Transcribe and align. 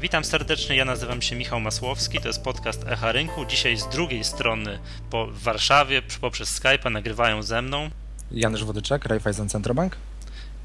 Witam 0.00 0.24
serdecznie, 0.24 0.76
ja 0.76 0.84
nazywam 0.84 1.22
się 1.22 1.36
Michał 1.36 1.60
Masłowski, 1.60 2.20
to 2.20 2.28
jest 2.28 2.42
podcast 2.42 2.86
Echa 2.86 3.12
Rynku. 3.12 3.44
Dzisiaj 3.44 3.76
z 3.76 3.88
drugiej 3.88 4.24
strony 4.24 4.78
po 5.10 5.26
Warszawie 5.32 6.02
poprzez 6.20 6.60
Skype'a 6.60 6.92
nagrywają 6.92 7.42
ze 7.42 7.62
mną 7.62 7.90
Janusz 8.32 8.64
Wodyczek, 8.64 9.04
Raiffeisen 9.04 9.48
Centrobank. 9.48 9.96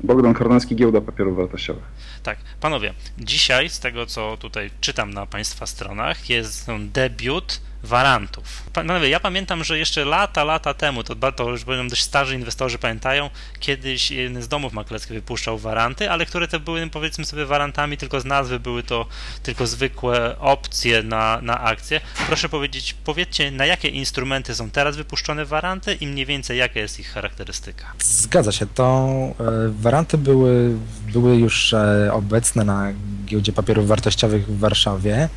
Bogdan 0.03 0.33
Kornacki, 0.33 0.75
Giełda 0.75 1.01
Papierów 1.01 1.37
Wartościowych. 1.37 1.83
Tak, 2.23 2.37
panowie, 2.61 2.93
dzisiaj 3.17 3.69
z 3.69 3.79
tego 3.79 4.05
co 4.05 4.37
tutaj 4.37 4.71
czytam 4.81 5.13
na 5.13 5.25
państwa 5.25 5.65
stronach 5.65 6.29
jest 6.29 6.67
debiut 6.79 7.61
warantów. 7.85 8.63
Panowie, 8.73 9.09
ja 9.09 9.19
pamiętam, 9.19 9.63
że 9.63 9.77
jeszcze 9.77 10.05
lata, 10.05 10.43
lata 10.43 10.73
temu, 10.73 11.03
to, 11.03 11.31
to 11.31 11.49
już 11.49 11.63
będą 11.63 11.87
dość 11.87 12.01
starzy 12.01 12.35
inwestorzy 12.35 12.77
pamiętają, 12.77 13.29
kiedyś 13.59 14.11
jeden 14.11 14.43
z 14.43 14.47
domów 14.47 14.73
maklerskich 14.73 15.13
wypuszczał 15.13 15.57
waranty, 15.57 16.11
ale 16.11 16.25
które 16.25 16.47
to 16.47 16.59
były 16.59 16.89
powiedzmy 16.89 17.25
sobie 17.25 17.45
warantami, 17.45 17.97
tylko 17.97 18.19
z 18.19 18.25
nazwy 18.25 18.59
były 18.59 18.83
to 18.83 19.05
tylko 19.43 19.67
zwykłe 19.67 20.39
opcje 20.39 21.03
na, 21.03 21.39
na 21.41 21.61
akcje. 21.61 22.01
Proszę 22.27 22.49
powiedzieć, 22.49 22.95
powiedzcie, 23.03 23.51
na 23.51 23.65
jakie 23.65 23.87
instrumenty 23.87 24.55
są 24.55 24.71
teraz 24.71 24.97
wypuszczone 24.97 25.45
waranty 25.45 25.93
i 25.93 26.07
mniej 26.07 26.25
więcej 26.25 26.57
jaka 26.57 26.79
jest 26.79 26.99
ich 26.99 27.09
charakterystyka? 27.09 27.93
Zgadza 27.99 28.51
się, 28.51 28.65
to 28.65 29.07
e, 29.39 29.43
waranty 29.69 30.17
były, 30.17 30.77
były 31.13 31.35
już 31.35 31.73
e, 31.73 32.09
obecne 32.13 32.63
na 32.63 32.93
giełdzie 33.25 33.53
papierów 33.53 33.87
wartościowych 33.87 34.47
w 34.47 34.59
Warszawie. 34.59 35.29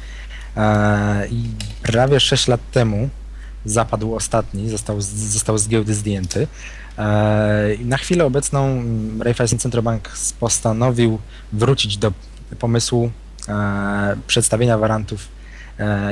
E, 0.59 1.27
I 1.31 1.45
prawie 1.83 2.21
6 2.21 2.49
lat 2.49 2.61
temu 2.73 3.09
zapadł 3.65 4.15
ostatni, 4.15 4.69
został, 4.69 5.01
został 5.01 5.59
z 5.59 5.69
giełdy 5.69 5.95
zdjęty. 5.95 6.47
E, 6.99 7.69
na 7.85 7.97
chwilę 7.97 8.25
obecną 8.25 8.83
Raiffeisen 9.21 9.59
Centrobank 9.59 10.11
postanowił 10.41 11.19
wrócić 11.53 11.97
do 11.97 12.13
pomysłu 12.59 13.11
e, 13.49 14.17
przedstawienia 14.27 14.79
warantów 14.79 15.39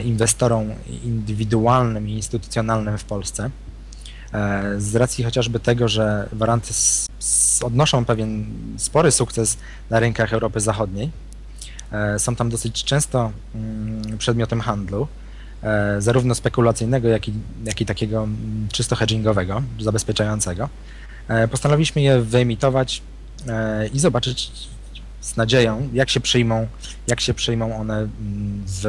inwestorom 0.04 0.70
indywidualnym 1.04 2.08
i 2.08 2.12
instytucjonalnym 2.12 2.98
w 2.98 3.04
Polsce. 3.04 3.50
Z 4.78 4.96
racji 4.96 5.24
chociażby 5.24 5.60
tego, 5.60 5.88
że 5.88 6.28
waranty 6.32 6.74
odnoszą 7.62 8.04
pewien 8.04 8.46
spory 8.76 9.10
sukces 9.10 9.58
na 9.90 10.00
rynkach 10.00 10.32
Europy 10.32 10.60
Zachodniej, 10.60 11.10
są 12.18 12.36
tam 12.36 12.50
dosyć 12.50 12.84
często 12.84 13.32
mm, 13.54 14.18
przedmiotem 14.18 14.60
handlu, 14.60 15.08
e, 15.62 16.00
zarówno 16.00 16.34
spekulacyjnego, 16.34 17.08
jak 17.08 17.28
i, 17.28 17.32
jak 17.64 17.80
i 17.80 17.86
takiego 17.86 18.22
mm, 18.22 18.68
czysto 18.72 18.96
hedgingowego, 18.96 19.62
zabezpieczającego. 19.80 20.68
E, 21.28 21.48
postanowiliśmy 21.48 22.02
je 22.02 22.20
wyemitować 22.20 23.02
i 23.92 23.98
zobaczyć 23.98 24.52
z 25.26 25.36
nadzieją, 25.36 25.88
jak 25.92 26.10
się 26.10 26.20
przyjmą, 26.20 26.68
jak 27.06 27.20
się 27.20 27.34
przyjmą 27.34 27.80
one 27.80 27.94
mm, 27.94 28.64
w, 28.66 28.82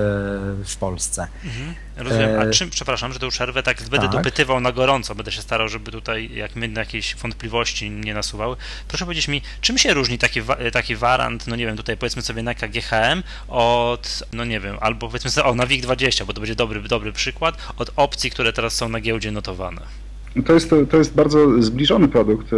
w 0.67 0.77
Polsce. 0.77 1.27
Mhm. 1.43 1.75
Rozumiem. 1.95 2.39
A 2.39 2.43
e, 2.43 2.51
czym, 2.51 2.69
przepraszam, 2.69 3.13
że 3.13 3.19
tu 3.19 3.29
przerwę, 3.29 3.63
tak 3.63 3.81
będę 3.81 4.07
tak. 4.07 4.11
dopytywał 4.11 4.59
na 4.59 4.71
gorąco, 4.71 5.15
będę 5.15 5.31
się 5.31 5.41
starał, 5.41 5.69
żeby 5.69 5.91
tutaj 5.91 6.29
jak 6.33 6.55
my 6.55 6.69
jakieś 6.75 7.15
wątpliwości 7.15 7.89
nie 7.89 8.13
nasuwały. 8.13 8.55
Proszę 8.87 9.05
powiedzieć 9.05 9.27
mi, 9.27 9.41
czym 9.61 9.77
się 9.77 9.93
różni 9.93 10.17
taki, 10.17 10.41
taki 10.71 10.95
warant, 10.95 11.47
no 11.47 11.55
nie 11.55 11.65
wiem, 11.65 11.77
tutaj 11.77 11.97
powiedzmy 11.97 12.21
sobie 12.21 12.43
na 12.43 12.53
KGHM 12.53 13.23
od, 13.47 14.23
no 14.33 14.45
nie 14.45 14.59
wiem, 14.59 14.77
albo 14.81 15.07
powiedzmy 15.07 15.31
sobie, 15.31 15.45
o, 15.45 15.55
na 15.55 15.67
WIG20, 15.67 16.25
bo 16.25 16.33
to 16.33 16.41
będzie 16.41 16.55
dobry, 16.55 16.81
dobry 16.81 17.13
przykład, 17.13 17.57
od 17.77 17.91
opcji, 17.95 18.31
które 18.31 18.53
teraz 18.53 18.73
są 18.73 18.89
na 18.89 18.99
giełdzie 18.99 19.31
notowane. 19.31 20.06
To 20.45 20.53
jest, 20.53 20.75
to 20.89 20.97
jest 20.97 21.15
bardzo 21.15 21.61
zbliżony 21.61 22.07
produkt. 22.07 22.53
E, 22.53 22.57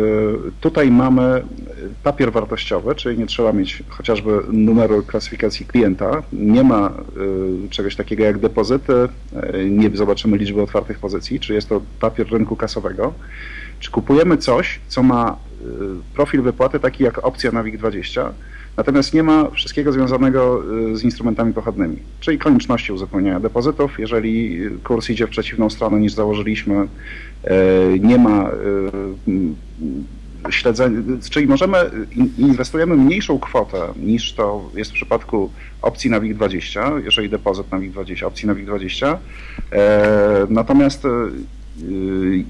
tutaj 0.62 0.92
mamy 0.92 1.44
papier 2.04 2.32
wartościowy, 2.32 2.96
czyli 2.96 3.18
nie 3.18 3.26
trzeba 3.26 3.54
mieć 3.54 3.84
chociażby 3.90 4.42
numeru 4.52 5.04
klasyfikacji 5.04 5.66
klienta. 5.66 6.24
Nie 6.34 6.64
ma 6.64 6.88
e, 6.88 7.70
czegoś 7.70 7.96
takiego 7.96 8.24
jak 8.24 8.38
depozyty, 8.38 8.94
e, 8.94 9.66
nie 9.66 9.90
zobaczymy 9.94 10.38
liczby 10.38 10.62
otwartych 10.62 11.00
pozycji, 11.00 11.40
czy 11.40 11.54
jest 11.54 11.70
to 11.70 11.82
papier 12.00 12.32
rynku 12.32 12.56
kasowego. 12.56 13.14
Czy 13.80 13.92
kupujemy 13.92 14.38
coś, 14.38 14.80
co 14.88 15.04
ma 15.04 15.38
profil 16.16 16.42
wypłaty 16.42 16.80
taki 16.80 17.04
jak 17.04 17.26
opcja 17.26 17.52
na 17.52 17.64
WIG20, 17.64 18.32
Natomiast 18.78 19.14
nie 19.14 19.24
ma 19.24 19.50
wszystkiego 19.50 19.92
związanego 19.92 20.64
z 20.94 21.04
instrumentami 21.04 21.54
pochodnymi, 21.54 21.98
czyli 22.20 22.40
konieczności 22.40 22.94
uzupełniania 22.94 23.40
depozytów. 23.40 24.00
Jeżeli 24.00 24.60
kurs 24.84 25.10
idzie 25.10 25.28
w 25.28 25.30
przeciwną 25.30 25.70
stronę 25.70 26.00
niż 26.00 26.14
założyliśmy, 26.14 26.88
nie 28.00 28.18
ma 28.18 28.52
y, 28.52 30.52
śledzenia, 30.52 31.00
czyli 31.30 31.48
możemy, 31.48 31.78
inwestujemy 32.38 32.96
mniejszą 32.96 33.40
kwotę 33.40 33.78
niż 33.96 34.34
to 34.34 34.70
jest 34.76 34.92
w 34.92 34.94
przypadku 34.94 35.52
opcji 35.82 36.10
na 36.10 36.22
WIG20, 36.22 37.04
jeżeli 37.06 37.30
depozyt 37.30 37.72
na 37.72 37.80
WIG20, 37.80 38.26
opcji 38.26 38.48
na 38.48 38.56
WIG20. 38.56 39.18
Natomiast 40.50 41.04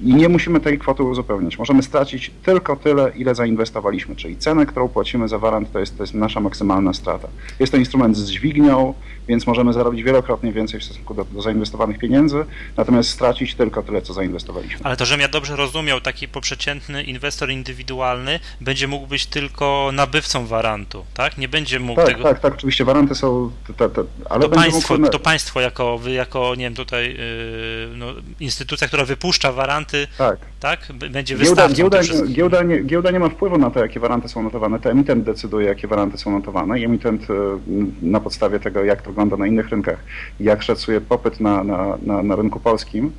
i 0.02 0.14
nie 0.14 0.28
musimy 0.28 0.60
tej 0.60 0.78
kwoty 0.78 1.02
uzupełniać. 1.02 1.58
Możemy 1.58 1.82
stracić 1.82 2.30
tylko 2.42 2.76
tyle, 2.76 3.12
ile 3.16 3.34
zainwestowaliśmy, 3.34 4.16
czyli 4.16 4.36
cenę, 4.36 4.66
którą 4.66 4.88
płacimy 4.88 5.28
za 5.28 5.38
warant, 5.38 5.72
to 5.72 5.78
jest, 5.78 5.96
to 5.96 6.02
jest 6.02 6.14
nasza 6.14 6.40
maksymalna 6.40 6.92
strata. 6.92 7.28
Jest 7.60 7.72
to 7.72 7.78
instrument 7.78 8.16
z 8.16 8.30
dźwignią, 8.30 8.94
więc 9.28 9.46
możemy 9.46 9.72
zarobić 9.72 10.02
wielokrotnie 10.02 10.52
więcej 10.52 10.80
w 10.80 10.84
stosunku 10.84 11.14
do, 11.14 11.24
do 11.24 11.42
zainwestowanych 11.42 11.98
pieniędzy, 11.98 12.44
natomiast 12.76 13.10
stracić 13.10 13.54
tylko 13.54 13.82
tyle, 13.82 14.02
co 14.02 14.12
zainwestowaliśmy. 14.12 14.80
Ale 14.82 14.96
to, 14.96 15.04
żebym 15.04 15.20
ja 15.20 15.28
dobrze 15.28 15.56
rozumiał, 15.56 16.00
taki 16.00 16.28
poprzeciętny 16.28 17.02
inwestor 17.02 17.50
indywidualny 17.50 18.40
będzie 18.60 18.88
mógł 18.88 19.06
być 19.06 19.26
tylko 19.26 19.90
nabywcą 19.92 20.46
warantu, 20.46 21.04
tak? 21.14 21.38
Nie 21.38 21.48
będzie 21.48 21.80
mógł 21.80 22.00
tak, 22.00 22.08
tego... 22.08 22.22
Tak, 22.22 22.40
tak, 22.40 22.54
oczywiście 22.54 22.84
waranty 22.84 23.14
są... 23.14 23.50
Te, 23.76 23.88
te, 23.88 24.02
ale 24.30 24.42
to, 24.42 24.48
państwo, 24.48 24.98
mógł... 24.98 25.12
to 25.12 25.18
państwo 25.18 25.60
jako, 25.60 25.98
wy 25.98 26.12
jako, 26.12 26.54
nie 26.54 26.64
wiem, 26.64 26.74
tutaj 26.74 27.08
yy, 27.08 27.96
no, 27.96 28.06
instytucja, 28.40 28.88
która 28.88 29.04
wypuszcza 29.20 29.52
waranty, 29.52 30.06
tak, 30.18 30.38
tak 30.60 30.80
będzie 31.10 31.36
giełda, 31.36 31.68
giełda, 31.68 31.98
giełda, 32.28 32.62
nie, 32.62 32.80
giełda 32.80 33.10
nie 33.10 33.20
ma 33.20 33.28
wpływu 33.28 33.58
na 33.58 33.70
to, 33.70 33.80
jakie 33.80 34.00
waranty 34.00 34.28
są 34.28 34.42
notowane. 34.42 34.80
To 34.80 34.90
emitent 34.90 35.24
decyduje, 35.24 35.66
jakie 35.66 35.88
waranty 35.88 36.18
są 36.18 36.30
notowane 36.30 36.80
i 36.80 36.84
emitent 36.84 37.28
yy, 37.28 37.58
na 38.02 38.20
podstawie 38.20 38.60
tego, 38.60 38.84
jak 38.84 39.02
to 39.02 39.10
wygląda 39.10 39.36
na 39.36 39.46
innych 39.46 39.68
rynkach, 39.68 39.98
jak 40.40 40.62
szacuje 40.62 41.00
popyt 41.00 41.40
na, 41.40 41.64
na, 41.64 41.98
na, 42.02 42.22
na 42.22 42.36
rynku 42.36 42.60
polskim, 42.60 43.12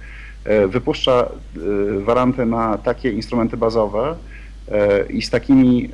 e, 0.44 0.68
wypuszcza 0.68 1.12
e, 1.22 2.00
waranty 2.00 2.46
na 2.46 2.78
takie 2.78 3.12
instrumenty 3.12 3.58
bazowe 3.58 4.16
e, 4.72 5.06
i 5.06 5.22
z 5.22 5.30
takimi 5.30 5.90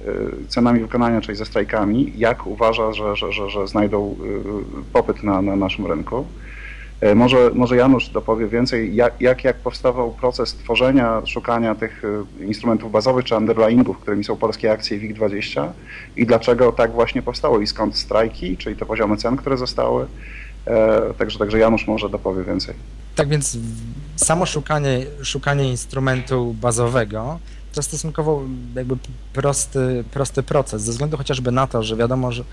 cenami 0.47 0.79
wykonania, 0.79 1.22
czyli 1.22 1.38
ze 1.38 1.45
strajkami, 1.45 2.13
jak 2.18 2.47
uważa, 2.47 2.94
że, 2.94 3.16
że, 3.16 3.31
że, 3.31 3.50
że 3.50 3.68
znajdą 3.68 4.16
popyt 4.94 5.24
na, 5.24 5.41
na 5.41 5.56
naszym 5.56 5.88
rynku. 5.88 6.25
Może, 7.16 7.52
może 7.53 7.75
Janusz 7.75 8.09
dopowie 8.09 8.47
więcej, 8.47 8.96
jak, 8.96 9.22
jak, 9.22 9.44
jak 9.44 9.58
powstawał 9.58 10.12
proces 10.12 10.53
tworzenia, 10.53 11.22
szukania 11.25 11.75
tych 11.75 12.03
instrumentów 12.40 12.91
bazowych 12.91 13.25
czy 13.25 13.35
underlyingów, 13.35 14.00
którymi 14.00 14.24
są 14.24 14.35
polskie 14.35 14.72
akcje 14.72 15.00
WIG20 15.00 15.69
i 16.16 16.25
dlaczego 16.25 16.72
tak 16.72 16.91
właśnie 16.91 17.22
powstało 17.22 17.59
i 17.59 17.68
skąd 17.68 17.97
strajki, 17.97 18.57
czyli 18.57 18.75
te 18.75 18.86
poziomy 18.86 19.18
cen, 19.18 19.38
które 19.38 19.57
zostały, 19.57 20.07
E, 20.68 21.13
także, 21.18 21.40
także 21.40 21.59
Janusz 21.59 21.88
może 21.88 22.09
dopowie 22.09 22.44
więcej. 22.44 22.75
Tak 23.16 23.28
więc 23.28 23.57
samo 24.16 24.46
szukanie, 24.46 25.06
szukanie 25.22 25.69
instrumentu 25.69 26.56
bazowego 26.62 27.40
to 27.77 27.83
stosunkowo 27.83 28.43
jakby 28.75 28.97
prosty, 29.33 30.03
prosty 30.11 30.43
proces, 30.43 30.81
ze 30.81 30.91
względu 30.91 31.17
chociażby 31.17 31.51
na 31.51 31.67
to, 31.67 31.83
że 31.83 31.95
wiadomo, 31.95 32.31
że, 32.31 32.43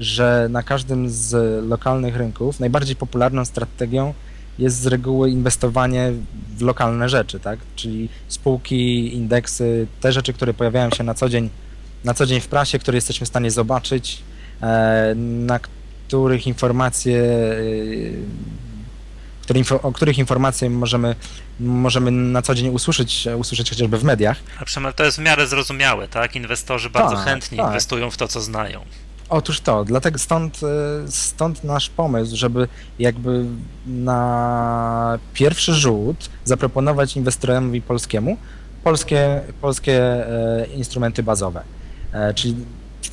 że 0.00 0.48
na 0.50 0.62
każdym 0.62 1.10
z 1.10 1.32
lokalnych 1.68 2.16
rynków 2.16 2.60
najbardziej 2.60 2.96
popularną 2.96 3.44
strategią 3.44 4.14
jest 4.58 4.80
z 4.80 4.86
reguły 4.86 5.30
inwestowanie 5.30 6.12
w 6.56 6.62
lokalne 6.62 7.08
rzeczy, 7.08 7.40
tak? 7.40 7.58
Czyli 7.76 8.08
spółki, 8.28 9.14
indeksy, 9.14 9.86
te 10.00 10.12
rzeczy, 10.12 10.32
które 10.32 10.54
pojawiają 10.54 10.90
się 10.90 11.04
na 11.04 11.14
co 11.14 11.28
dzień, 11.28 11.50
na 12.04 12.14
co 12.14 12.26
dzień 12.26 12.40
w 12.40 12.48
prasie, 12.48 12.78
które 12.78 12.96
jesteśmy 12.96 13.24
w 13.24 13.28
stanie 13.28 13.50
zobaczyć, 13.50 14.22
e, 14.62 15.14
na 15.16 15.60
których 16.06 16.46
informacje 16.46 17.16
y, 17.16 18.18
które, 19.44 19.60
o 19.82 19.92
których 19.92 20.18
informacje 20.18 20.70
możemy, 20.70 21.16
możemy 21.60 22.10
na 22.10 22.42
co 22.42 22.54
dzień 22.54 22.68
usłyszeć, 22.68 23.28
usłyszeć 23.36 23.70
chociażby 23.70 23.98
w 23.98 24.04
mediach. 24.04 24.36
A 24.60 24.64
przynajmniej 24.64 24.94
to 24.94 25.04
jest 25.04 25.16
w 25.16 25.20
miarę 25.20 25.46
zrozumiałe, 25.46 26.08
tak? 26.08 26.36
Inwestorzy 26.36 26.90
bardzo 26.90 27.16
tak, 27.16 27.24
chętnie 27.24 27.58
tak. 27.58 27.66
inwestują 27.66 28.10
w 28.10 28.16
to, 28.16 28.28
co 28.28 28.40
znają. 28.40 28.80
Otóż 29.28 29.60
to, 29.60 29.84
dlatego 29.84 30.18
stąd, 30.18 30.60
y, 31.06 31.12
stąd 31.12 31.64
nasz 31.64 31.90
pomysł, 31.90 32.36
żeby 32.36 32.68
jakby 32.98 33.44
na 33.86 35.18
pierwszy 35.34 35.74
rzut 35.74 36.30
zaproponować 36.44 37.16
inwestorowi 37.16 37.82
polskiemu 37.82 38.36
polskie, 38.84 39.40
polskie 39.60 40.02
e, 40.02 40.66
instrumenty 40.66 41.22
bazowe. 41.22 41.62
E, 42.12 42.34
czyli 42.34 42.54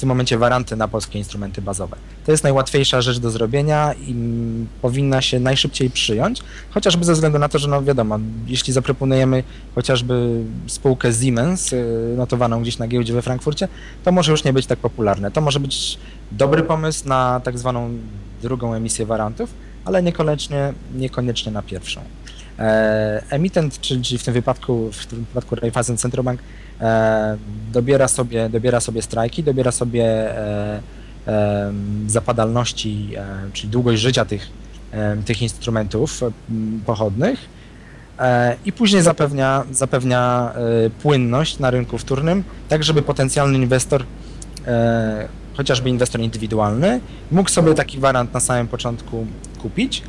tym 0.01 0.09
momencie 0.09 0.37
waranty 0.37 0.75
na 0.75 0.87
polskie 0.87 1.19
instrumenty 1.19 1.61
bazowe. 1.61 1.97
To 2.25 2.31
jest 2.31 2.43
najłatwiejsza 2.43 3.01
rzecz 3.01 3.19
do 3.19 3.29
zrobienia 3.29 3.93
i 3.93 4.15
powinna 4.81 5.21
się 5.21 5.39
najszybciej 5.39 5.89
przyjąć, 5.89 6.41
chociażby 6.69 7.05
ze 7.05 7.13
względu 7.13 7.39
na 7.39 7.49
to, 7.49 7.59
że 7.59 7.67
no 7.67 7.83
wiadomo, 7.83 8.19
jeśli 8.47 8.73
zaproponujemy 8.73 9.43
chociażby 9.75 10.43
spółkę 10.67 11.13
Siemens 11.13 11.73
y, 11.73 12.13
notowaną 12.17 12.61
gdzieś 12.61 12.77
na 12.77 12.87
giełdzie 12.87 13.13
we 13.13 13.21
Frankfurcie, 13.21 13.67
to 14.03 14.11
może 14.11 14.31
już 14.31 14.43
nie 14.43 14.53
być 14.53 14.65
tak 14.65 14.79
popularne. 14.79 15.31
To 15.31 15.41
może 15.41 15.59
być 15.59 15.97
dobry 16.31 16.63
pomysł 16.63 17.07
na 17.07 17.39
tak 17.43 17.59
zwaną 17.59 17.89
drugą 18.41 18.73
emisję 18.73 19.05
warantów, 19.05 19.53
ale 19.85 20.03
niekoniecznie, 20.03 20.73
niekoniecznie 20.95 21.51
na 21.51 21.61
pierwszą. 21.61 22.01
E, 22.61 23.23
emitent, 23.29 23.81
czyli 23.81 24.17
w 24.17 24.23
tym 24.23 24.33
wypadku, 24.33 24.91
w 24.91 25.05
tym 25.05 25.19
wypadku 25.19 25.55
Raiffeisen 25.55 25.97
Centrobank, 25.97 26.39
e, 26.81 27.37
dobiera 27.71 28.07
sobie, 28.07 28.49
dobiera 28.49 28.79
sobie 28.79 29.01
strajki, 29.01 29.43
dobiera 29.43 29.71
sobie 29.71 30.05
e, 30.37 30.81
zapadalności, 32.07 33.09
czyli 33.53 33.69
długość 33.69 34.01
życia 34.01 34.25
tych, 34.25 34.49
tych 35.25 35.41
instrumentów 35.41 36.21
pochodnych 36.85 37.39
i 38.65 38.71
później 38.71 39.01
zapewnia, 39.01 39.63
zapewnia 39.71 40.53
płynność 41.01 41.59
na 41.59 41.69
rynku 41.69 41.97
wtórnym, 41.97 42.43
tak 42.69 42.83
żeby 42.83 43.01
potencjalny 43.01 43.57
inwestor, 43.57 44.03
chociażby 45.57 45.89
inwestor 45.89 46.21
indywidualny, 46.21 46.99
mógł 47.31 47.49
sobie 47.49 47.73
taki 47.73 47.99
warant 47.99 48.33
na 48.33 48.39
samym 48.39 48.67
początku 48.67 49.25
kupić, 49.61 50.03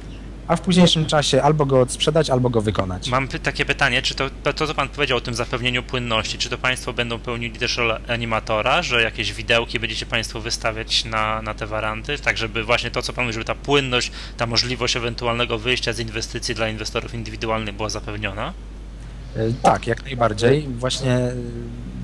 a 0.49 0.57
w 0.57 0.61
późniejszym 0.61 1.07
czasie 1.07 1.43
albo 1.43 1.67
go 1.67 1.81
odsprzedać, 1.81 2.31
albo 2.31 2.51
go 2.51 2.61
wykonać. 2.61 3.09
Mam 3.09 3.29
takie 3.29 3.65
pytanie, 3.65 4.03
czy 4.03 4.15
to, 4.15 4.31
to, 4.43 4.67
co 4.67 4.75
Pan 4.75 4.89
powiedział 4.89 5.19
o 5.19 5.21
tym 5.21 5.35
zapewnieniu 5.35 5.83
płynności, 5.83 6.39
czy 6.39 6.51
to 6.51 6.59
Państwo 6.59 6.93
będą 6.93 7.19
pełnili 7.19 7.59
też 7.59 7.77
rolę 7.77 8.01
animatora, 8.09 8.83
że 8.83 9.03
jakieś 9.03 9.33
widełki 9.33 9.81
będziecie 9.81 10.07
Państwo 10.07 10.41
wystawiać 10.41 11.05
na, 11.05 11.43
na 11.43 11.55
te 11.55 11.67
waranty, 11.67 12.19
tak 12.19 12.39
żeby 12.39 12.65
właśnie 12.65 12.91
to, 12.91 13.03
co 13.03 13.13
Pan 13.13 13.25
mówi, 13.25 13.33
żeby 13.33 13.45
ta 13.45 13.55
płynność, 13.55 14.13
ta 14.37 14.47
możliwość 14.47 14.97
ewentualnego 14.97 15.59
wyjścia 15.59 15.93
z 15.93 15.99
inwestycji 15.99 16.55
dla 16.55 16.69
inwestorów 16.69 17.15
indywidualnych 17.15 17.75
była 17.75 17.89
zapewniona? 17.89 18.53
E, 19.37 19.53
tak, 19.63 19.87
jak 19.87 20.05
najbardziej. 20.05 20.69
Właśnie 20.79 21.13
e, 21.13 21.35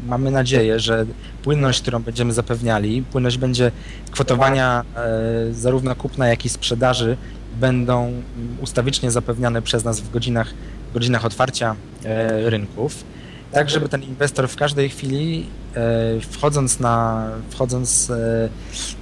mamy 0.06 0.30
nadzieję, 0.30 0.80
że 0.80 1.06
płynność, 1.42 1.82
którą 1.82 2.02
będziemy 2.02 2.32
zapewniali, 2.32 3.02
płynność 3.02 3.38
będzie 3.38 3.70
kwotowania 4.10 4.84
e, 4.96 5.52
zarówno 5.52 5.94
kupna, 5.94 6.28
jak 6.28 6.44
i 6.44 6.48
sprzedaży 6.48 7.16
będą 7.60 8.12
ustawicznie 8.60 9.10
zapewniane 9.10 9.62
przez 9.62 9.84
nas 9.84 10.00
w 10.00 10.10
godzinach, 10.10 10.54
godzinach 10.94 11.24
otwarcia 11.24 11.76
e, 12.04 12.50
rynków, 12.50 13.04
tak 13.52 13.70
żeby 13.70 13.88
ten 13.88 14.02
inwestor 14.02 14.48
w 14.48 14.56
każdej 14.56 14.88
chwili 14.88 15.46
e, 15.76 16.20
wchodząc 16.20 16.80
na, 16.80 17.26
wchodząc 17.50 18.10
e, 18.10 18.48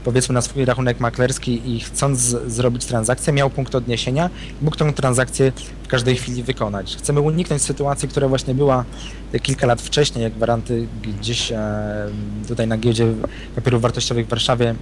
powiedzmy 0.04 0.32
na 0.32 0.40
swój 0.40 0.64
rachunek 0.64 1.00
maklerski 1.00 1.74
i 1.76 1.80
chcąc 1.80 2.18
zrobić 2.46 2.84
transakcję, 2.84 3.32
miał 3.32 3.50
punkt 3.50 3.74
odniesienia 3.74 4.30
i 4.62 4.64
mógł 4.64 4.76
tę 4.76 4.92
transakcję 4.92 5.52
w 5.82 5.88
każdej 5.88 6.16
chwili 6.16 6.42
wykonać. 6.42 6.96
Chcemy 6.96 7.20
uniknąć 7.20 7.62
sytuacji, 7.62 8.08
która 8.08 8.28
właśnie 8.28 8.54
była 8.54 8.84
kilka 9.42 9.66
lat 9.66 9.82
wcześniej, 9.82 10.22
jak 10.22 10.32
gwaranty 10.32 10.86
gdzieś 11.20 11.52
tutaj 12.48 12.66
na 12.66 12.78
giełdzie 12.78 13.06
papierów 13.54 13.82
wartościowych 13.82 14.26
w 14.26 14.28
Warszawie 14.28 14.74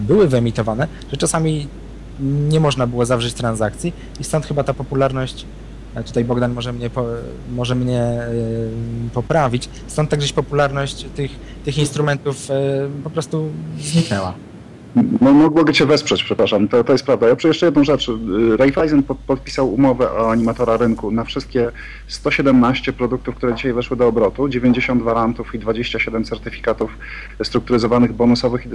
były 0.00 0.28
wyemitowane, 0.28 0.88
że 1.10 1.16
czasami 1.16 1.68
nie 2.20 2.60
można 2.60 2.86
było 2.86 3.06
zawrzeć 3.06 3.34
transakcji 3.34 3.92
i 4.20 4.24
stąd 4.24 4.46
chyba 4.46 4.64
ta 4.64 4.74
popularność, 4.74 5.46
tutaj 6.04 6.24
Bogdan 6.24 6.52
może 6.52 6.72
mnie, 6.72 6.90
po, 6.90 7.04
może 7.50 7.74
mnie 7.74 8.00
e, 8.00 8.30
poprawić, 9.14 9.68
stąd 9.86 10.10
także 10.10 10.34
popularność 10.34 11.06
tych, 11.14 11.30
tych 11.64 11.78
instrumentów 11.78 12.50
e, 12.50 12.54
po 13.04 13.10
prostu 13.10 13.50
zniknęła. 13.80 14.34
No, 15.20 15.32
mogę 15.32 15.72
Cię 15.72 15.86
wesprzeć, 15.86 16.24
przepraszam, 16.24 16.68
to, 16.68 16.84
to 16.84 16.92
jest 16.92 17.04
prawda. 17.04 17.28
Ja 17.28 17.36
jeszcze 17.44 17.66
jedną 17.66 17.84
rzecz. 17.84 18.10
Raiffeisen 18.58 19.02
pod, 19.02 19.18
podpisał 19.18 19.74
umowę 19.74 20.12
o 20.12 20.30
animatora 20.30 20.76
rynku 20.76 21.10
na 21.10 21.24
wszystkie 21.24 21.70
117 22.06 22.92
produktów, 22.92 23.34
które 23.34 23.54
dzisiaj 23.54 23.72
weszły 23.72 23.96
do 23.96 24.06
obrotu, 24.06 24.48
90 24.48 25.02
warantów 25.02 25.54
i 25.54 25.58
27 25.58 26.24
certyfikatów 26.24 26.98
strukturyzowanych, 27.42 28.12
bonusowych 28.12 28.66
i 28.66 28.68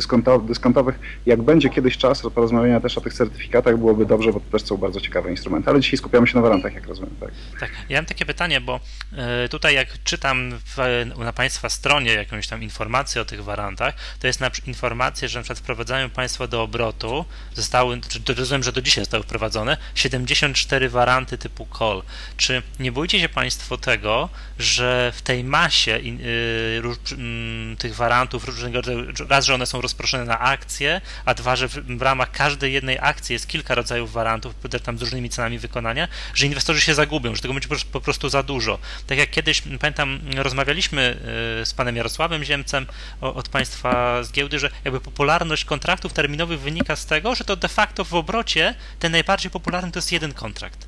dyskontowych. 0.47 0.99
Jak 1.25 1.41
będzie 1.41 1.69
kiedyś 1.69 1.97
czas 1.97 2.21
porozmawiania 2.21 2.79
też 2.79 2.97
o 2.97 3.01
tych 3.01 3.13
certyfikatach, 3.13 3.77
byłoby 3.77 4.05
dobrze, 4.05 4.33
bo 4.33 4.39
to 4.39 4.45
też 4.51 4.63
są 4.63 4.77
bardzo 4.77 5.01
ciekawe 5.01 5.31
instrumenty. 5.31 5.69
Ale 5.69 5.79
dzisiaj 5.79 5.97
skupiamy 5.97 6.27
się 6.27 6.35
na 6.35 6.41
warantach, 6.41 6.73
jak 6.73 6.87
rozumiem. 6.87 7.15
Tak, 7.19 7.31
tak. 7.59 7.69
ja 7.89 7.97
mam 7.97 8.05
takie 8.05 8.25
pytanie, 8.25 8.61
bo 8.61 8.79
e, 9.17 9.49
tutaj 9.49 9.75
jak 9.75 10.03
czytam 10.03 10.51
w, 10.65 10.77
na 11.19 11.33
Państwa 11.33 11.69
stronie 11.69 12.13
jakąś 12.13 12.47
tam 12.47 12.63
informację 12.63 13.21
o 13.21 13.25
tych 13.25 13.43
warantach, 13.43 13.93
to 14.19 14.27
jest 14.27 14.39
na 14.39 14.51
informację, 14.67 15.27
że 15.27 15.39
na 15.39 15.43
przykład 15.43 15.59
wprowadzają 15.59 16.10
Państwo 16.11 16.47
do 16.47 16.61
obrotu 16.61 17.25
zostały, 17.53 18.01
rozumiem, 18.37 18.63
że 18.63 18.71
do 18.71 18.81
dzisiaj 18.81 19.03
zostały 19.03 19.23
wprowadzone, 19.23 19.77
74 19.95 20.89
waranty 20.89 21.37
typu 21.37 21.67
call. 21.79 22.03
Czy 22.37 22.61
nie 22.79 22.91
boicie 22.91 23.19
się 23.19 23.29
Państwo 23.29 23.77
tego, 23.77 24.29
że 24.59 25.11
w 25.15 25.21
tej 25.21 25.43
masie 25.43 25.99
yy, 25.99 27.75
tych 27.77 27.95
warantów 27.95 28.45
różnego 28.45 28.77
rodzaju, 28.77 29.07
raz, 29.29 29.45
że 29.45 29.53
one 29.53 29.65
są 29.65 29.81
rozproszone 29.81 30.25
na 30.25 30.39
akcje, 30.39 31.01
a 31.25 31.33
dwa, 31.33 31.55
że 31.55 31.67
w, 31.67 32.01
ramach 32.01 32.31
każdej 32.31 32.73
jednej 32.73 32.97
akcji 33.01 33.33
jest 33.33 33.47
kilka 33.47 33.75
rodzajów 33.75 34.11
warantów, 34.11 34.55
tam 34.83 34.97
z 34.97 35.01
różnymi 35.01 35.29
cenami 35.29 35.59
wykonania, 35.59 36.07
że 36.33 36.45
inwestorzy 36.45 36.81
się 36.81 36.93
zagubią, 36.93 37.35
że 37.35 37.41
tego 37.41 37.53
będzie 37.53 37.69
po 37.91 38.01
prostu 38.01 38.29
za 38.29 38.43
dużo. 38.43 38.79
Tak 39.07 39.17
jak 39.17 39.29
kiedyś, 39.29 39.63
pamiętam, 39.79 40.19
rozmawialiśmy 40.35 41.17
yy, 41.59 41.65
z 41.65 41.73
panem 41.73 41.95
Jarosławem 41.95 42.43
Ziemcem 42.43 42.85
od 43.21 43.49
Państwa 43.49 44.23
z 44.23 44.31
giełdy, 44.31 44.59
że 44.59 44.69
jakby 44.83 44.99
popularność 44.99 45.65
kontraktu 45.65 46.00
kontraktów 46.01 46.13
terminowych 46.13 46.59
wynika 46.59 46.95
z 46.95 47.05
tego, 47.05 47.35
że 47.35 47.43
to 47.43 47.55
de 47.55 47.67
facto 47.67 48.05
w 48.05 48.13
obrocie 48.13 48.75
ten 48.99 49.11
najbardziej 49.11 49.51
popularny 49.51 49.91
to 49.91 49.99
jest 49.99 50.11
jeden 50.11 50.33
kontrakt. 50.33 50.87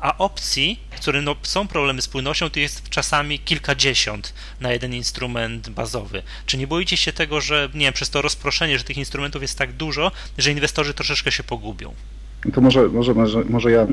A 0.00 0.18
opcji, 0.18 0.78
które 0.90 1.22
no, 1.22 1.36
są 1.42 1.68
problemy 1.68 2.02
z 2.02 2.08
płynnością, 2.08 2.50
to 2.50 2.60
jest 2.60 2.88
czasami 2.88 3.38
kilkadziesiąt 3.38 4.34
na 4.60 4.72
jeden 4.72 4.94
instrument 4.94 5.70
bazowy. 5.70 6.22
Czy 6.46 6.58
nie 6.58 6.66
boicie 6.66 6.96
się 6.96 7.12
tego, 7.12 7.40
że 7.40 7.68
nie 7.74 7.86
wiem, 7.86 7.92
przez 7.92 8.10
to 8.10 8.22
rozproszenie, 8.22 8.78
że 8.78 8.84
tych 8.84 8.96
instrumentów 8.96 9.42
jest 9.42 9.58
tak 9.58 9.72
dużo, 9.72 10.12
że 10.38 10.50
inwestorzy 10.50 10.94
troszeczkę 10.94 11.32
się 11.32 11.42
pogubią? 11.42 11.94
To 12.54 12.60
może, 12.60 12.88
może, 12.88 13.14
może, 13.50 13.70
ja 13.70 13.82
y, 13.82 13.86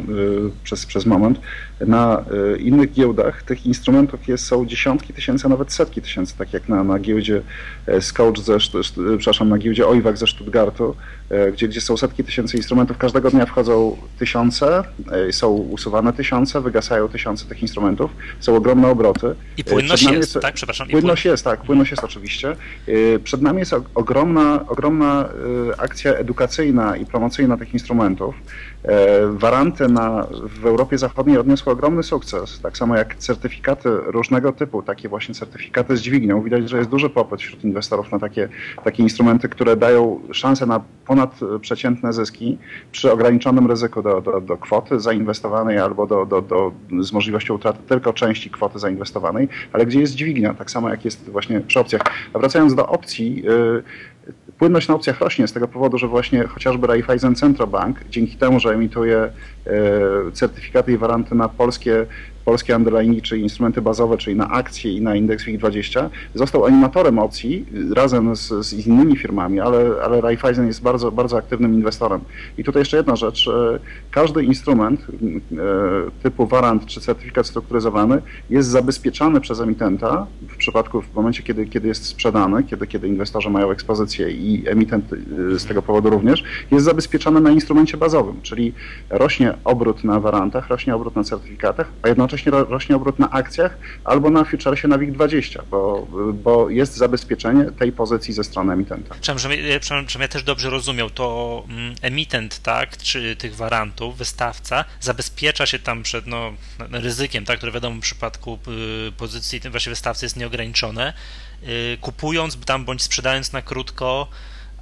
przez, 0.64 0.86
przez 0.86 1.06
moment. 1.06 1.40
Na 1.88 2.24
y, 2.56 2.58
innych 2.58 2.92
giełdach 2.92 3.44
tych 3.44 3.66
instrumentów 3.66 4.28
jest, 4.28 4.46
są 4.46 4.66
dziesiątki 4.66 5.14
tysięcy, 5.14 5.46
a 5.46 5.50
nawet 5.50 5.74
setki 5.74 6.02
tysięcy, 6.02 6.38
tak 6.38 6.54
jak 6.54 6.70
na, 6.70 6.84
na 6.84 7.00
giełdzie 7.00 7.42
e, 7.88 8.02
Scouch 8.02 8.38
ze, 8.38 8.58
przepraszam, 9.18 9.50
na 9.50 9.58
giełdzie 9.58 9.88
OIWAK 9.88 10.18
ze 10.18 10.28
Stuttgartu, 10.28 10.96
gdzie, 11.54 11.68
gdzie 11.68 11.82
są 11.82 11.98
setki 11.98 12.24
tysięcy 12.24 12.58
instrumentów. 12.58 12.98
Każdego 12.98 13.32
dnia 13.32 13.46
wchodzą 13.46 13.98
tysiące, 14.20 14.84
e, 15.12 15.34
są 15.34 15.50
usuwane 15.50 16.14
tysiące, 16.14 16.62
wygasają 16.62 17.10
tysiące 17.10 17.46
tych 17.46 17.62
instrumentów, 17.62 18.12
są 18.40 18.56
ogromne 18.56 18.88
obroty. 18.88 19.36
I 19.58 19.64
płynność 19.64 20.04
jest, 20.04 20.16
jest, 20.16 20.40
tak? 20.42 20.54
Przepraszam. 20.54 20.88
Płynność 20.88 21.26
jest, 21.26 21.44
tak, 21.44 21.62
płynność 21.62 21.92
jest 21.92 22.04
oczywiście. 22.04 22.56
Przed 23.24 23.42
nami 23.42 23.60
jest 23.60 23.76
ogromna, 23.96 24.66
ogromna 24.68 25.30
akcja 25.78 26.14
edukacyjna 26.14 26.98
i 26.98 27.06
promocyjna 27.06 27.58
tych 27.58 27.74
instrumentów. 27.74 28.36
Waranty 29.30 29.88
na, 29.88 30.28
w 30.62 30.66
Europie 30.66 30.98
Zachodniej 30.98 31.38
odniosły 31.38 31.74
ogromny 31.74 32.04
sukces, 32.04 32.60
tak 32.60 32.78
samo 32.78 32.96
jak 32.96 33.16
certyfikaty 33.16 33.90
różnego 34.06 34.52
typu, 34.52 34.82
takie 34.82 35.10
właśnie 35.10 35.36
certyfikaty 35.36 35.98
z 35.98 36.02
dźwignią. 36.02 36.42
Widać, 36.42 36.70
że 36.70 36.78
jest 36.78 36.90
duży 36.90 37.10
popyt 37.10 37.42
wśród 37.42 37.64
inwestorów 37.64 38.12
na 38.12 38.20
takie, 38.20 38.50
takie 38.84 39.04
instrumenty, 39.04 39.50
które 39.50 39.78
dają 39.78 40.20
szansę 40.32 40.66
na 40.66 40.82
ponadprzeciętne 41.06 42.14
zyski 42.14 42.58
przy 42.92 43.12
ograniczonym 43.12 43.68
ryzyku 43.68 44.02
do, 44.02 44.22
do, 44.22 44.42
do 44.42 44.58
kwoty 44.58 45.00
zainwestowanej 45.00 45.78
albo 45.78 46.08
do, 46.08 46.26
do, 46.26 46.42
do, 46.42 46.72
z 47.00 47.12
możliwością 47.12 47.54
utraty 47.54 47.80
tylko 47.88 48.14
części 48.14 48.50
kwoty 48.50 48.80
zainwestowanej, 48.80 49.48
ale 49.74 49.86
gdzie 49.86 50.00
jest 50.00 50.16
dźwignia, 50.16 50.54
tak 50.54 50.72
samo 50.72 50.90
jak 50.90 51.06
jest 51.06 51.30
właśnie 51.30 51.62
przy 51.62 51.80
opcjach. 51.80 52.02
A 52.34 52.40
wracając 52.40 52.76
do 52.76 52.88
opcji, 52.88 53.44
yy, 53.44 53.84
Płynność 54.60 54.88
na 54.88 54.96
opcjach 54.96 55.20
rośnie 55.20 55.48
z 55.48 55.54
tego 55.54 55.68
powodu, 55.68 55.98
że 55.98 56.08
właśnie 56.08 56.44
chociażby 56.44 56.88
Raiffeisen 56.88 57.36
Centrobank, 57.36 57.98
dzięki 58.10 58.38
temu, 58.38 58.60
że 58.60 58.70
emituje 58.70 59.18
e, 59.18 59.32
certyfikaty 60.34 60.92
i 60.92 60.98
waranty 60.98 61.36
na 61.36 61.50
polskie 61.50 62.06
polskie 62.46 62.76
underlyingi, 62.76 63.22
czyli 63.22 63.42
instrumenty 63.42 63.82
bazowe, 63.82 64.18
czyli 64.18 64.36
na 64.36 64.50
akcje 64.50 64.94
i 64.94 65.02
na 65.02 65.16
indeks 65.16 65.46
WIG20, 65.46 66.10
został 66.36 66.66
animatorem 66.66 67.20
opcji 67.20 67.66
razem 67.96 68.36
z, 68.36 68.66
z 68.66 68.88
innymi 68.88 69.18
firmami, 69.18 69.60
ale, 69.60 69.92
ale 70.04 70.22
Raiffeisen 70.22 70.68
jest 70.68 70.82
bardzo, 70.82 71.12
bardzo 71.12 71.38
aktywnym 71.38 71.74
inwestorem. 71.74 72.22
I 72.58 72.64
tutaj 72.64 72.82
jeszcze 72.82 72.98
jedna 72.98 73.16
rzecz. 73.16 73.50
Każdy 74.12 74.44
instrument 74.44 75.02
e, 75.02 75.06
typu 76.24 76.48
warant 76.48 76.86
czy 76.86 77.02
certyfikat 77.02 77.48
strukturyzowany 77.48 78.22
jest 78.50 78.70
zabezpieczany 78.70 79.42
przez 79.42 79.60
emitenta 79.60 80.28
w 80.50 80.58
przypadku, 80.58 81.02
w 81.02 81.16
momencie, 81.16 81.44
kiedy, 81.44 81.66
kiedy 81.66 81.88
jest 81.88 82.06
sprzedany, 82.06 82.64
kiedy, 82.64 82.88
kiedy 82.88 83.08
inwestorzy 83.08 83.50
mają 83.50 83.72
ekspozycję 83.72 84.32
i 84.32 84.64
emitent 84.70 85.06
e, 85.14 85.60
z 85.60 85.66
tego 85.66 85.82
powodu 85.82 86.10
również, 86.10 86.44
jest 86.72 86.86
zabezpieczany 86.86 87.42
na 87.42 87.52
instrumencie 87.52 87.98
bazowym, 87.98 88.42
czyli 88.42 88.74
rośnie 89.10 89.54
obrót 89.64 90.04
na 90.04 90.20
warantach, 90.20 90.70
rośnie 90.70 90.96
obrót 90.96 91.16
na 91.16 91.24
certyfikatach, 91.24 91.88
a 92.02 92.08
jednocześnie 92.08 92.29
jednocześnie 92.30 92.52
rośnie 92.70 92.96
obrót 92.96 93.20
na 93.20 93.30
akcjach 93.30 93.78
albo 94.04 94.30
na 94.30 94.44
futuresie 94.44 94.88
na 94.88 94.98
WIG20, 94.98 95.62
bo, 95.72 96.08
bo 96.34 96.70
jest 96.70 96.96
zabezpieczenie 96.96 97.66
tej 97.66 97.92
pozycji 97.92 98.34
ze 98.34 98.44
strony 98.44 98.74
emitenta. 98.74 99.16
Przepraszam, 99.22 100.22
ja 100.22 100.28
też 100.28 100.44
dobrze 100.44 100.70
rozumiał, 100.70 101.10
to 101.10 101.64
mm, 101.70 101.96
emitent, 102.02 102.60
tak, 102.60 102.98
czy 102.98 103.36
tych 103.36 103.56
warantów, 103.56 104.18
wystawca 104.18 104.86
zabezpiecza 105.00 105.66
się 105.66 105.80
tam 105.80 106.04
przed 106.04 106.28
no, 106.28 106.54
ryzykiem, 106.92 107.46
tak, 107.46 107.58
które 107.58 107.72
wiadomo 107.72 107.96
w 107.96 108.04
przypadku 108.04 108.60
y, 109.08 109.12
pozycji 109.12 109.60
właśnie 109.72 109.90
wystawcy 109.90 110.26
jest 110.26 110.38
nieograniczone, 110.38 111.14
y, 111.64 111.98
kupując 112.02 112.58
tam 112.66 112.86
bądź 112.86 113.02
sprzedając 113.02 113.54
na 113.54 113.62
krótko 113.62 114.28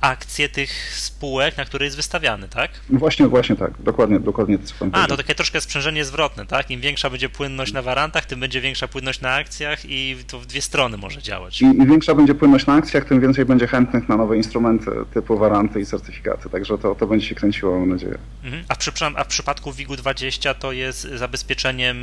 akcje 0.02 0.50
tych 0.50 0.94
spółek, 0.96 1.58
na 1.58 1.66
które 1.66 1.86
jest 1.86 1.98
wystawiany, 1.98 2.48
tak? 2.48 2.72
Właśnie, 2.90 3.28
właśnie 3.28 3.56
tak, 3.56 3.72
dokładnie, 3.80 4.20
dokładnie 4.20 4.60
to 4.60 4.66
co 4.66 4.76
pan 4.80 4.90
A, 4.94 5.08
to 5.08 5.18
takie 5.18 5.36
troszkę 5.36 5.62
sprzężenie 5.62 6.06
zwrotne, 6.06 6.46
tak? 6.46 6.72
Im 6.72 6.82
większa 6.82 7.10
będzie 7.10 7.30
płynność 7.30 7.74
na 7.74 7.82
warantach, 7.82 8.26
tym 8.26 8.40
będzie 8.40 8.62
większa 8.62 8.88
płynność 8.88 9.22
na 9.22 9.34
akcjach 9.34 9.80
i 9.86 10.18
to 10.28 10.40
w 10.40 10.46
dwie 10.46 10.62
strony 10.62 10.98
może 10.98 11.22
działać. 11.22 11.62
I, 11.62 11.66
Im 11.66 11.86
większa 11.86 12.16
będzie 12.16 12.36
płynność 12.36 12.66
na 12.66 12.74
akcjach, 12.74 13.06
tym 13.06 13.22
więcej 13.22 13.46
będzie 13.46 13.68
chętnych 13.68 14.10
na 14.10 14.18
nowe 14.18 14.38
instrumenty 14.38 14.92
typu 15.14 15.38
waranty 15.38 15.82
i 15.82 15.86
certyfikaty, 15.86 16.50
także 16.50 16.78
to, 16.78 16.96
to 16.96 17.08
będzie 17.08 17.28
się 17.28 17.36
kręciło, 17.36 17.80
mam 17.80 17.90
nadzieję. 17.90 18.18
Mhm. 18.44 18.64
A, 18.68 18.76
w 18.76 19.02
a 19.16 19.24
w 19.24 19.28
przypadku 19.28 19.72
WIG-20 19.72 20.56
to 20.56 20.72
jest 20.72 21.02
zabezpieczeniem 21.02 21.98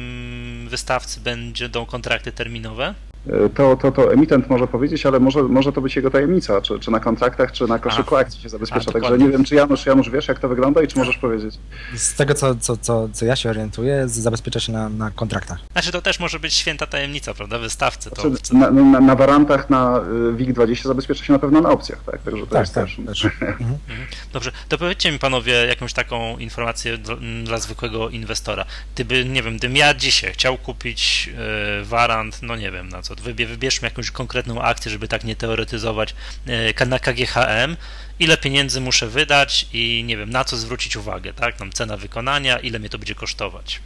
wystawcy 0.68 1.20
będą 1.20 1.86
kontrakty 1.86 2.32
terminowe? 2.32 2.94
To, 3.54 3.76
to, 3.76 3.92
to 3.92 4.12
emitent 4.12 4.50
może 4.50 4.66
powiedzieć, 4.66 5.06
ale 5.06 5.20
może, 5.20 5.42
może 5.42 5.72
to 5.72 5.80
być 5.80 5.96
jego 5.96 6.10
tajemnica, 6.10 6.60
czy, 6.60 6.78
czy 6.78 6.90
na 6.90 7.00
kontraktach, 7.00 7.52
czy 7.52 7.66
na 7.66 7.78
koszyku 7.78 8.16
akcji 8.16 8.40
się 8.40 8.48
zabezpiecza. 8.48 8.90
A, 8.90 8.92
Także 8.92 9.18
nie 9.18 9.28
wiem, 9.28 9.44
czy 9.44 9.54
Janusz, 9.54 9.86
Janusz 9.86 10.10
wiesz, 10.10 10.28
jak 10.28 10.38
to 10.38 10.48
wygląda 10.48 10.82
i 10.82 10.88
czy 10.88 10.98
możesz 10.98 11.18
powiedzieć? 11.18 11.54
Z 11.94 12.14
tego, 12.14 12.34
co, 12.34 12.54
co, 12.54 12.76
co, 12.76 13.08
co 13.12 13.24
ja 13.24 13.36
się 13.36 13.50
orientuję, 13.50 14.08
zabezpiecza 14.08 14.60
się 14.60 14.72
na, 14.72 14.88
na 14.88 15.10
kontraktach. 15.10 15.58
Znaczy 15.72 15.92
to 15.92 16.02
też 16.02 16.20
może 16.20 16.40
być 16.40 16.54
święta 16.54 16.86
tajemnica, 16.86 17.34
prawda, 17.34 17.58
wystawcy. 17.58 18.10
To... 18.10 18.30
Znaczy, 18.30 18.54
na, 18.54 18.70
na, 18.70 19.00
na 19.00 19.14
warantach 19.14 19.70
na 19.70 19.98
y, 19.98 20.32
WIG20 20.32 20.82
zabezpiecza 20.82 21.24
się 21.24 21.32
na 21.32 21.38
pewno 21.38 21.60
na 21.60 21.70
opcjach, 21.70 22.04
tak? 22.04 22.22
Także 22.22 22.40
to 22.40 22.52
tak, 22.52 22.60
jest 22.60 22.74
tak, 22.74 22.84
też... 22.84 22.96
też. 23.06 23.24
Mhm. 23.24 23.50
mhm. 23.60 23.78
Dobrze, 24.32 24.52
to 24.68 24.78
powiedzcie 24.78 25.12
mi 25.12 25.18
panowie 25.18 25.52
jakąś 25.52 25.92
taką 25.92 26.38
informację 26.38 26.98
dla, 26.98 27.16
dla 27.44 27.58
zwykłego 27.58 28.08
inwestora. 28.08 28.64
Gdyby, 28.94 29.24
nie 29.24 29.42
wiem, 29.42 29.56
gdybym 29.56 29.76
ja 29.76 29.94
dzisiaj 29.94 30.32
chciał 30.32 30.56
kupić 30.56 31.30
y, 31.80 31.84
warant, 31.84 32.42
no 32.42 32.56
nie 32.56 32.70
wiem 32.70 32.88
na 32.88 33.02
co, 33.02 33.13
wybierzmy 33.20 33.88
jakąś 33.88 34.10
konkretną 34.10 34.62
akcję, 34.62 34.90
żeby 34.90 35.08
tak 35.08 35.24
nie 35.24 35.36
teoretyzować 35.36 36.14
e, 36.46 36.86
na 36.86 36.98
KGHM, 36.98 37.76
ile 38.18 38.36
pieniędzy 38.36 38.80
muszę 38.80 39.08
wydać 39.08 39.66
i 39.72 40.04
nie 40.06 40.16
wiem, 40.16 40.30
na 40.30 40.44
co 40.44 40.56
zwrócić 40.56 40.96
uwagę, 40.96 41.32
tak? 41.32 41.56
Tam 41.56 41.72
cena 41.72 41.96
wykonania, 41.96 42.58
ile 42.58 42.78
mnie 42.78 42.88
to 42.88 42.98
będzie 42.98 43.14
kosztować. 43.14 43.80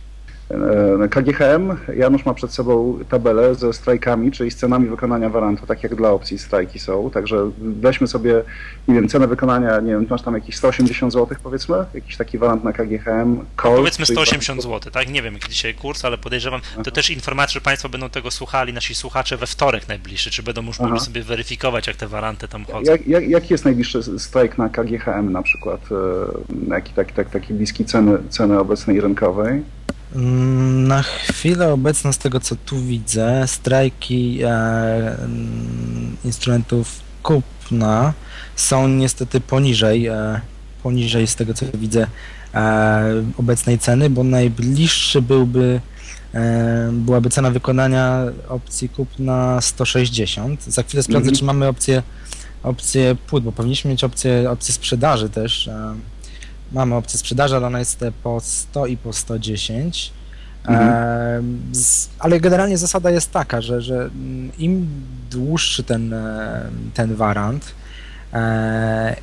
E, 0.51 1.09
KGHM, 1.09 1.77
Janusz 1.97 2.25
ma 2.25 2.35
przed 2.35 2.53
sobą 2.53 2.99
tabelę 3.09 3.55
ze 3.55 3.73
strajkami, 3.73 4.33
czyli 4.33 4.51
z 4.51 4.57
cenami 4.57 4.89
wykonania 4.89 5.29
warantu, 5.31 5.67
tak 5.67 5.83
jak 5.83 5.95
dla 5.95 6.11
opcji 6.11 6.39
strajki 6.39 6.79
są, 6.79 7.11
także 7.11 7.51
weźmy 7.59 8.07
sobie, 8.07 8.43
nie 8.89 8.95
wiem, 8.95 9.09
cenę 9.09 9.29
wykonania, 9.29 9.81
nie 9.81 9.93
wiem, 9.93 10.07
masz 10.11 10.23
tam 10.23 10.35
jakieś 10.35 10.57
180 10.57 11.13
zł 11.13 11.37
powiedzmy, 11.43 11.77
jakiś 11.95 12.17
taki 12.17 12.39
warant 12.39 12.65
na 12.65 12.73
KGHM, 12.73 13.45
call, 13.63 13.77
Powiedzmy 13.77 14.07
180 14.07 14.63
zł, 14.63 14.93
tak? 14.93 15.09
Nie 15.09 15.23
wiem 15.23 15.35
jaki 15.35 15.49
dzisiaj 15.49 15.75
kurs, 15.75 16.05
ale 16.05 16.19
podejrzewam, 16.19 16.61
Aha. 16.73 16.83
to 16.83 16.91
też 16.91 17.11
informacja, 17.11 17.55
że 17.55 17.61
Państwo 17.61 17.89
będą 17.89 18.11
tego 18.11 18.31
słuchali, 18.31 18.73
nasi 18.73 18.95
słuchacze 18.95 19.37
we 19.37 19.47
wtorek 19.47 19.89
najbliższy, 19.89 20.31
czy 20.31 20.43
będą 20.43 20.67
już 20.67 20.81
mogli 20.81 21.01
sobie 21.01 21.23
weryfikować, 21.23 21.87
jak 21.87 21.97
te 21.97 22.09
waranty 22.09 22.49
tam 22.49 22.65
chodzą. 22.65 22.93
Jak, 22.93 23.07
jak, 23.07 23.29
jaki 23.29 23.55
jest 23.55 23.65
najbliższy 23.65 24.19
strajk 24.19 24.59
na 24.59 24.69
KGHM 24.69 25.33
na 25.33 25.43
przykład? 25.43 25.81
E, 26.71 26.75
jaki 26.75 26.93
taki, 26.93 27.13
taki, 27.13 27.31
taki 27.31 27.55
bliski 27.55 27.85
ceny, 27.85 28.19
ceny 28.29 28.59
obecnej 28.59 29.01
rynkowej? 29.01 29.63
Mm, 30.17 30.89
na 30.89 31.03
chwilę 31.03 31.73
obecną, 31.73 32.13
z 32.13 32.19
tego 32.19 32.41
co 32.41 32.57
tu 32.57 32.81
widzę, 32.81 33.45
strajki 33.47 34.41
e, 34.45 35.17
instrumentów 36.25 37.01
kupna 37.23 38.13
są 38.57 38.89
niestety 38.89 39.41
poniżej, 39.41 40.07
e, 40.07 40.41
poniżej 40.83 41.27
z 41.27 41.37
tego 41.37 41.55
co 41.55 41.67
widzę 41.75 42.07
e, 42.55 43.25
obecnej 43.37 43.79
ceny, 43.79 44.11
bo 44.11 44.25
najbliższy 44.25 45.23
byłby 45.23 45.81
e, 46.35 46.91
byłaby 46.93 47.31
cena 47.31 47.51
wykonania 47.51 48.23
opcji 48.49 48.89
kupna 48.89 49.61
160. 49.61 50.65
Za 50.65 50.83
chwilę 50.83 51.03
sprawdzę, 51.03 51.29
mm 51.29 51.35
-hmm. 51.35 51.39
czy 51.39 51.45
mamy 51.45 51.69
opcję, 51.69 52.03
opcję 52.63 53.17
płód, 53.27 53.45
bo 53.45 53.53
powinniśmy 53.53 53.91
mieć 53.91 54.05
opcję, 54.05 54.51
opcję 54.51 54.75
sprzedaży 54.75 55.31
też. 55.31 55.71
Mamy 56.73 56.95
opcję 56.95 57.19
sprzedaży, 57.19 57.57
ale 57.57 57.67
ona 57.67 57.79
jest 57.79 58.05
po 58.23 58.41
100 58.41 58.87
i 58.87 58.97
po 58.97 59.13
110. 59.13 60.13
Mhm. 60.69 61.71
Ale 62.19 62.41
generalnie 62.41 62.79
zasada 62.79 63.11
jest 63.11 63.33
taka, 63.33 63.61
że, 63.61 63.83
że 63.83 64.11
im 64.59 64.89
dłuższy 65.31 65.85
ten, 65.85 66.13
e, 66.13 66.71
ten 66.95 67.15
warant 67.15 67.75
e, 68.33 69.17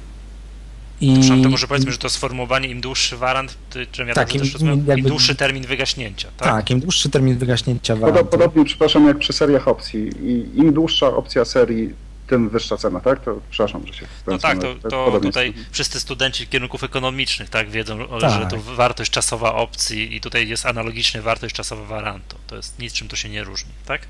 i 1.01 1.43
to 1.43 1.49
może 1.49 1.67
powiedzmy, 1.67 1.91
że 1.91 1.97
to 1.97 2.09
sformułowanie 2.09 2.69
im 2.69 2.81
dłuższy 2.81 3.17
warant, 3.17 3.57
czym 3.91 4.07
ja 4.07 4.13
tak, 4.13 4.35
im, 4.35 4.41
im, 4.59 4.67
jakby, 4.67 4.99
im, 4.99 5.05
dłuższy 5.05 5.35
termin 5.35 5.63
wygaśnięcia. 5.63 6.29
Tak? 6.37 6.47
tak, 6.47 6.71
im 6.71 6.79
dłuższy 6.79 7.09
termin 7.09 7.37
wygaśnięcia 7.37 7.95
warantu. 7.95 8.25
Podobnie, 8.25 8.65
przepraszam, 8.65 9.07
jak 9.07 9.17
przy 9.17 9.33
seriach 9.33 9.67
opcji. 9.67 10.09
I 10.23 10.59
im 10.59 10.73
dłuższa 10.73 11.07
opcja 11.07 11.45
serii, 11.45 11.93
tym 12.27 12.50
wyższa 12.50 12.77
cena, 12.77 13.00
tak? 13.00 13.24
To 13.24 13.41
przepraszam, 13.50 13.88
że 13.88 13.94
się 13.94 14.05
No 14.27 14.38
tak, 14.38 14.60
to, 14.60 14.75
to 14.89 15.20
tutaj 15.22 15.53
wszyscy 15.72 16.00
studenci 16.00 16.48
kierunków 16.48 16.84
ekonomicznych 16.84 17.50
tak 17.50 17.70
wiedzą, 17.70 17.98
tak. 18.22 18.32
że 18.32 18.48
to 18.48 18.58
wartość 18.75 19.12
czasowa 19.12 19.53
opcji 19.53 20.15
i 20.15 20.22
tutaj 20.22 20.48
jest 20.48 20.65
analogicznie 20.65 21.22
wartość 21.22 21.55
czasowa 21.55 21.86
warantu. 21.86 22.38
To 22.48 22.55
jest 22.55 22.79
nic, 22.79 22.94
czym 22.94 23.08
to 23.08 23.15
się 23.15 23.29
nie 23.29 23.44
różni, 23.44 23.72
tak? 23.86 24.01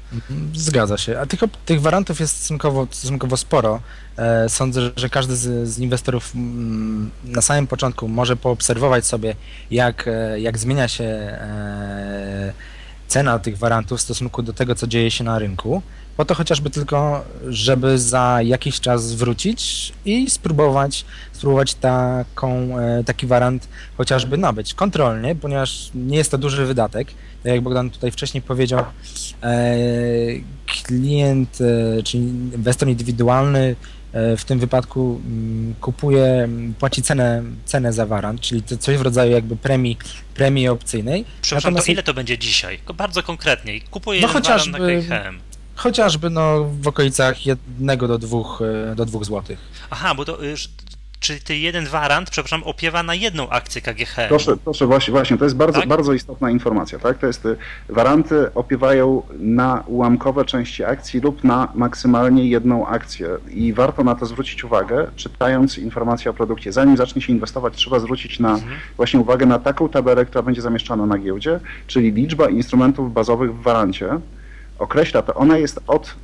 Zgadza 0.53 0.97
się. 0.97 1.19
A 1.19 1.25
tych, 1.25 1.39
tych 1.65 1.81
warantów 1.81 2.19
jest 2.19 2.37
stosunkowo, 2.37 2.87
stosunkowo 2.91 3.37
sporo. 3.37 3.81
E, 4.17 4.49
sądzę, 4.49 4.91
że 4.95 5.09
każdy 5.09 5.35
z, 5.35 5.69
z 5.69 5.79
inwestorów 5.79 6.35
mm, 6.35 7.11
na 7.23 7.41
samym 7.41 7.67
początku 7.67 8.07
może 8.07 8.35
poobserwować 8.35 9.05
sobie, 9.05 9.35
jak, 9.71 10.07
e, 10.07 10.39
jak 10.39 10.57
zmienia 10.57 10.87
się 10.87 11.03
e, 11.03 12.53
cena 13.07 13.39
tych 13.39 13.57
warantów 13.57 13.99
w 13.99 14.01
stosunku 14.01 14.43
do 14.43 14.53
tego, 14.53 14.75
co 14.75 14.87
dzieje 14.87 15.11
się 15.11 15.23
na 15.23 15.39
rynku. 15.39 15.81
Po 16.17 16.25
to 16.25 16.35
chociażby 16.35 16.69
tylko, 16.69 17.25
żeby 17.47 17.99
za 17.99 18.39
jakiś 18.43 18.79
czas 18.79 19.13
wrócić 19.13 19.93
i 20.05 20.29
spróbować, 20.29 21.05
spróbować 21.31 21.75
taką, 21.75 22.79
e, 22.79 23.03
taki 23.03 23.27
warant 23.27 23.67
chociażby 23.97 24.37
nabyć 24.37 24.73
kontrolnie, 24.73 25.35
ponieważ 25.35 25.89
nie 25.95 26.17
jest 26.17 26.31
to 26.31 26.37
duży 26.37 26.65
wydatek. 26.65 27.07
Tak 27.43 27.51
jak 27.53 27.61
Bogdan 27.61 27.89
tutaj 27.89 28.11
wcześniej 28.11 28.41
powiedział, 28.41 28.85
e, 29.43 29.75
klient, 30.83 31.57
e, 31.61 32.03
czyli 32.03 32.23
inwestor 32.23 32.89
indywidualny 32.89 33.75
w 34.37 34.43
tym 34.45 34.59
wypadku 34.59 35.21
mm, 35.25 35.75
kupuje, 35.81 36.49
płaci 36.79 37.01
cenę, 37.01 37.43
cenę 37.65 37.93
za 37.93 38.05
warant, 38.05 38.41
czyli 38.41 38.61
to 38.63 38.77
coś 38.77 38.97
w 38.97 39.01
rodzaju 39.01 39.31
jakby 39.31 39.55
premii, 39.55 39.97
premii 40.33 40.67
opcyjnej. 40.67 41.25
Przepraszam, 41.41 41.73
Natomiast... 41.73 41.85
to 41.85 41.91
ile 41.91 42.03
to 42.03 42.13
będzie 42.13 42.37
dzisiaj? 42.37 42.79
Bardzo 42.97 43.23
konkretnie. 43.23 43.81
Kupuję 43.81 44.21
no 44.21 44.27
chociażby, 44.27 44.79
warant 44.79 45.09
na 45.09 45.21
KHM. 45.21 45.54
Chociażby 45.75 46.29
no, 46.29 46.65
w 46.81 46.87
okolicach 46.87 47.45
jednego 47.45 48.07
do 48.07 48.17
dwóch, 48.17 48.61
e, 48.91 48.95
do 48.95 49.05
dwóch 49.05 49.25
złotych. 49.25 49.59
Aha, 49.89 50.15
bo 50.15 50.25
to 50.25 50.43
już 50.43 50.69
czy 51.25 51.39
ty 51.39 51.57
jeden 51.57 51.85
warant, 51.85 52.29
przepraszam, 52.29 52.63
opiewa 52.63 53.03
na 53.03 53.15
jedną 53.15 53.49
akcję 53.49 53.81
KGHM? 53.81 54.27
Proszę, 54.27 54.57
proszę 54.57 54.85
właśnie, 54.85 55.11
właśnie, 55.11 55.37
to 55.37 55.43
jest 55.43 55.55
bardzo, 55.55 55.79
tak? 55.79 55.89
bardzo 55.89 56.13
istotna 56.13 56.51
informacja, 56.51 56.99
tak? 56.99 57.17
To 57.17 57.27
jest, 57.27 57.45
y, 57.45 57.55
waranty 57.89 58.53
opiewają 58.53 59.21
na 59.39 59.83
ułamkowe 59.87 60.45
części 60.45 60.83
akcji 60.83 61.19
lub 61.19 61.43
na 61.43 61.71
maksymalnie 61.75 62.49
jedną 62.49 62.87
akcję 62.87 63.27
i 63.51 63.73
warto 63.73 64.03
na 64.03 64.15
to 64.15 64.25
zwrócić 64.25 64.63
uwagę, 64.63 65.07
czytając 65.15 65.77
informacje 65.77 66.31
o 66.31 66.33
produkcie. 66.33 66.71
Zanim 66.71 66.97
zacznie 66.97 67.21
się 67.21 67.33
inwestować, 67.33 67.75
trzeba 67.75 67.99
zwrócić 67.99 68.39
na 68.39 68.53
mhm. 68.53 68.73
właśnie 68.97 69.19
uwagę 69.19 69.45
na 69.45 69.59
taką 69.59 69.89
tabelę, 69.89 70.25
która 70.25 70.41
będzie 70.41 70.61
zamieszczana 70.61 71.05
na 71.05 71.17
giełdzie, 71.17 71.59
czyli 71.87 72.11
liczba 72.11 72.49
instrumentów 72.49 73.13
bazowych 73.13 73.55
w 73.55 73.61
warancie, 73.61 74.19
określa 74.79 75.21
to, 75.21 75.33
ona 75.33 75.57
jest 75.57 75.79
od 75.87 76.15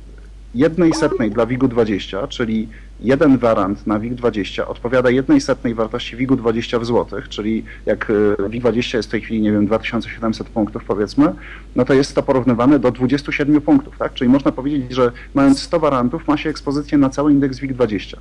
jednej 0.54 0.94
setnej 0.94 1.30
dla 1.30 1.46
WIG-u 1.46 1.68
20, 1.68 2.26
czyli 2.26 2.68
jeden 3.00 3.38
warant 3.38 3.86
na 3.86 3.98
WIG 3.98 4.14
20 4.14 4.68
odpowiada 4.68 5.10
jednej 5.10 5.40
setnej 5.40 5.74
wartości 5.74 6.16
WIG-u 6.16 6.36
20 6.36 6.78
w 6.78 6.84
złotych, 6.84 7.28
czyli 7.28 7.64
jak 7.86 8.12
e, 8.40 8.48
WIG 8.48 8.60
20 8.62 8.98
jest 8.98 9.08
w 9.08 9.12
tej 9.12 9.20
chwili, 9.20 9.40
nie 9.40 9.52
wiem, 9.52 9.66
2700 9.66 10.48
punktów 10.48 10.84
powiedzmy, 10.84 11.34
no 11.76 11.84
to 11.84 11.94
jest 11.94 12.14
to 12.14 12.22
porównywane 12.22 12.78
do 12.78 12.90
27 12.90 13.60
punktów, 13.60 13.98
tak? 13.98 14.14
Czyli 14.14 14.30
można 14.30 14.52
powiedzieć, 14.52 14.92
że 14.92 15.12
mając 15.34 15.62
100 15.62 15.80
warantów 15.80 16.28
ma 16.28 16.36
się 16.36 16.50
ekspozycję 16.50 16.98
na 16.98 17.10
cały 17.10 17.32
indeks 17.32 17.58
WIG 17.58 17.72
20. 17.72 18.18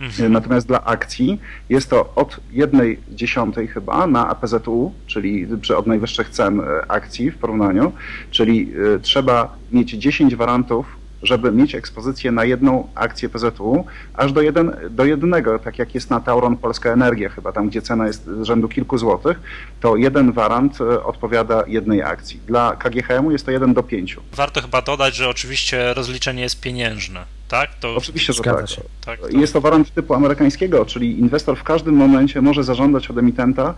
Mhm. 0.00 0.32
Natomiast 0.32 0.66
dla 0.66 0.84
akcji 0.84 1.40
jest 1.68 1.90
to 1.90 2.12
od 2.14 2.40
jednej 2.52 3.00
dziesiątej 3.08 3.68
chyba 3.68 4.06
na 4.06 4.28
APZU, 4.28 4.92
czyli 5.06 5.46
od 5.76 5.86
najwyższych 5.86 6.30
cen 6.30 6.60
e, 6.60 6.64
akcji 6.88 7.30
w 7.30 7.38
porównaniu, 7.38 7.92
czyli 8.30 8.72
e, 8.94 8.98
trzeba 8.98 9.56
mieć 9.72 9.90
10 9.90 10.36
warantów 10.36 11.00
żeby 11.22 11.52
mieć 11.52 11.74
ekspozycję 11.74 12.32
na 12.32 12.44
jedną 12.44 12.88
akcję 12.94 13.28
PZU, 13.28 13.84
aż 14.14 14.32
do, 14.32 14.42
jeden, 14.42 14.76
do 14.90 15.04
jednego, 15.04 15.58
tak 15.58 15.78
jak 15.78 15.94
jest 15.94 16.10
na 16.10 16.20
Tauron 16.20 16.56
Polska 16.56 16.92
Energia 16.92 17.28
chyba, 17.28 17.52
tam 17.52 17.68
gdzie 17.68 17.82
cena 17.82 18.06
jest 18.06 18.30
rzędu 18.42 18.68
kilku 18.68 18.98
złotych, 18.98 19.40
to 19.80 19.96
jeden 19.96 20.32
warant 20.32 20.80
e, 20.80 21.04
odpowiada 21.04 21.64
jednej 21.66 22.02
akcji. 22.02 22.40
Dla 22.46 22.76
KGHM-u 22.76 23.30
jest 23.30 23.44
to 23.44 23.50
jeden 23.50 23.74
do 23.74 23.82
pięciu. 23.82 24.22
Warto 24.32 24.62
chyba 24.62 24.82
dodać, 24.82 25.16
że 25.16 25.28
oczywiście 25.28 25.94
rozliczenie 25.94 26.42
jest 26.42 26.60
pieniężne, 26.60 27.24
tak? 27.50 27.74
To 27.74 27.96
oczywiście, 27.96 28.32
że 28.32 28.42
tak. 28.42 28.66
tak 29.04 29.20
to... 29.20 29.28
Jest 29.28 29.52
to 29.52 29.60
warant 29.60 29.94
typu 29.94 30.14
amerykańskiego, 30.14 30.84
czyli 30.84 31.18
inwestor 31.18 31.56
w 31.56 31.62
każdym 31.62 31.94
momencie 31.94 32.42
może 32.42 32.64
zażądać 32.64 33.10
od 33.10 33.18
emitenta 33.18 33.74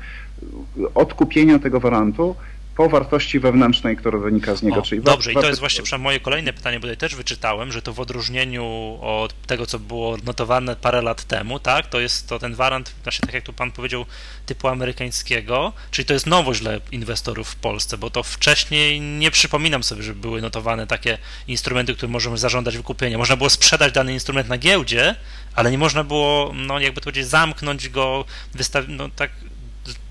odkupienia 0.95 1.59
tego 1.59 1.81
warantu 1.81 2.37
po 2.77 2.89
wartości 2.89 3.41
wewnętrznej, 3.41 3.97
która 3.97 4.19
wynika 4.19 4.57
z 4.57 4.63
niego. 4.63 4.81
O, 4.81 4.83
czyli 4.83 5.01
dobrze, 5.01 5.33
i 5.33 5.35
to 5.35 5.47
jest 5.47 5.61
właśnie 5.61 5.99
moje 5.99 6.21
kolejne 6.21 6.53
pytanie, 6.53 6.81
bo 6.81 6.83
tutaj 6.83 6.97
też 6.97 7.15
wyczytałem, 7.15 7.73
że 7.73 7.83
to 7.83 7.93
w 7.93 8.01
odróżnieniu 8.01 8.99
od 9.01 9.43
tego, 9.47 9.67
co 9.67 9.79
było 9.79 10.17
notowane 10.25 10.77
parę 10.77 11.03
lat 11.03 11.25
temu, 11.25 11.59
tak, 11.59 11.87
to 11.87 12.01
jest 12.01 12.29
to 12.29 12.39
ten 12.39 12.55
warant, 12.55 12.95
właśnie 13.03 13.27
tak 13.27 13.35
jak 13.35 13.45
tu 13.45 13.53
pan 13.53 13.73
powiedział, 13.73 14.07
typu 14.47 14.69
amerykańskiego, 14.69 15.73
czyli 15.91 16.07
to 16.07 16.15
jest 16.15 16.27
nowość 16.27 16.61
dla 16.61 16.73
inwestorów 16.93 17.49
w 17.49 17.57
Polsce, 17.57 17.99
bo 17.99 18.11
to 18.11 18.23
wcześniej 18.23 19.01
nie 19.01 19.31
przypominam 19.31 19.83
sobie, 19.83 20.03
że 20.03 20.15
były 20.15 20.41
notowane 20.41 20.87
takie 20.87 21.19
instrumenty, 21.49 21.95
które 21.95 22.13
możemy 22.13 22.39
zażądać 22.39 22.77
wykupienia. 22.77 23.19
Można 23.19 23.37
było 23.37 23.51
sprzedać 23.51 23.93
dany 23.93 24.13
instrument 24.13 24.49
na 24.49 24.59
giełdzie, 24.59 25.15
ale 25.55 25.71
nie 25.71 25.79
można 25.79 26.05
było, 26.05 26.53
no 26.55 26.81
jakby 26.81 27.01
to 27.01 27.05
powiedzieć, 27.05 27.27
zamknąć 27.27 27.89
go, 27.89 28.25
wystawić, 28.55 28.91
no 28.99 29.09
tak 29.17 29.31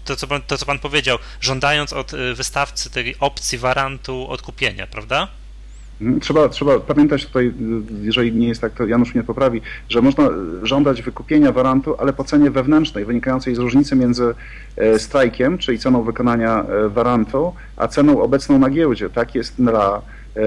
to 0.06 0.16
co, 0.16 0.28
pan, 0.28 0.42
to, 0.48 0.58
co 0.58 0.66
pan 0.66 0.80
powiedział, 0.80 1.18
żądając 1.42 1.94
od 1.94 2.14
y, 2.14 2.36
wystawcy 2.36 2.90
tej 2.90 3.16
opcji 3.20 3.58
warantu 3.58 4.28
odkupienia, 4.30 4.88
prawda? 4.88 5.28
Mm, 6.02 6.20
trzeba, 6.20 6.50
trzeba 6.50 6.80
pamiętać 6.80 7.26
tutaj, 7.26 7.48
y, 7.48 7.52
jeżeli 8.02 8.34
nie 8.34 8.48
jest 8.48 8.62
tak, 8.62 8.74
to 8.74 8.86
Janusz 8.86 9.16
mnie 9.16 9.24
poprawi, 9.24 9.62
że 9.90 10.02
można 10.02 10.30
żądać 10.64 11.02
wykupienia 11.02 11.52
warantu, 11.52 11.96
ale 12.00 12.14
po 12.14 12.24
cenie 12.24 12.52
wewnętrznej, 12.52 13.06
wynikającej 13.06 13.56
z 13.56 13.60
różnicy 13.60 13.96
między 13.96 14.34
e, 14.78 15.00
strajkiem, 15.00 15.58
czyli 15.58 15.80
ceną 15.80 16.04
wykonania 16.04 16.64
e, 16.64 16.90
warantu, 16.90 17.54
a 17.78 17.88
ceną 17.88 18.22
obecną 18.22 18.60
na 18.60 18.70
giełdzie. 18.70 19.10
Tak 19.10 19.36
jest 19.36 19.56
dla 19.56 20.02
e, 20.36 20.42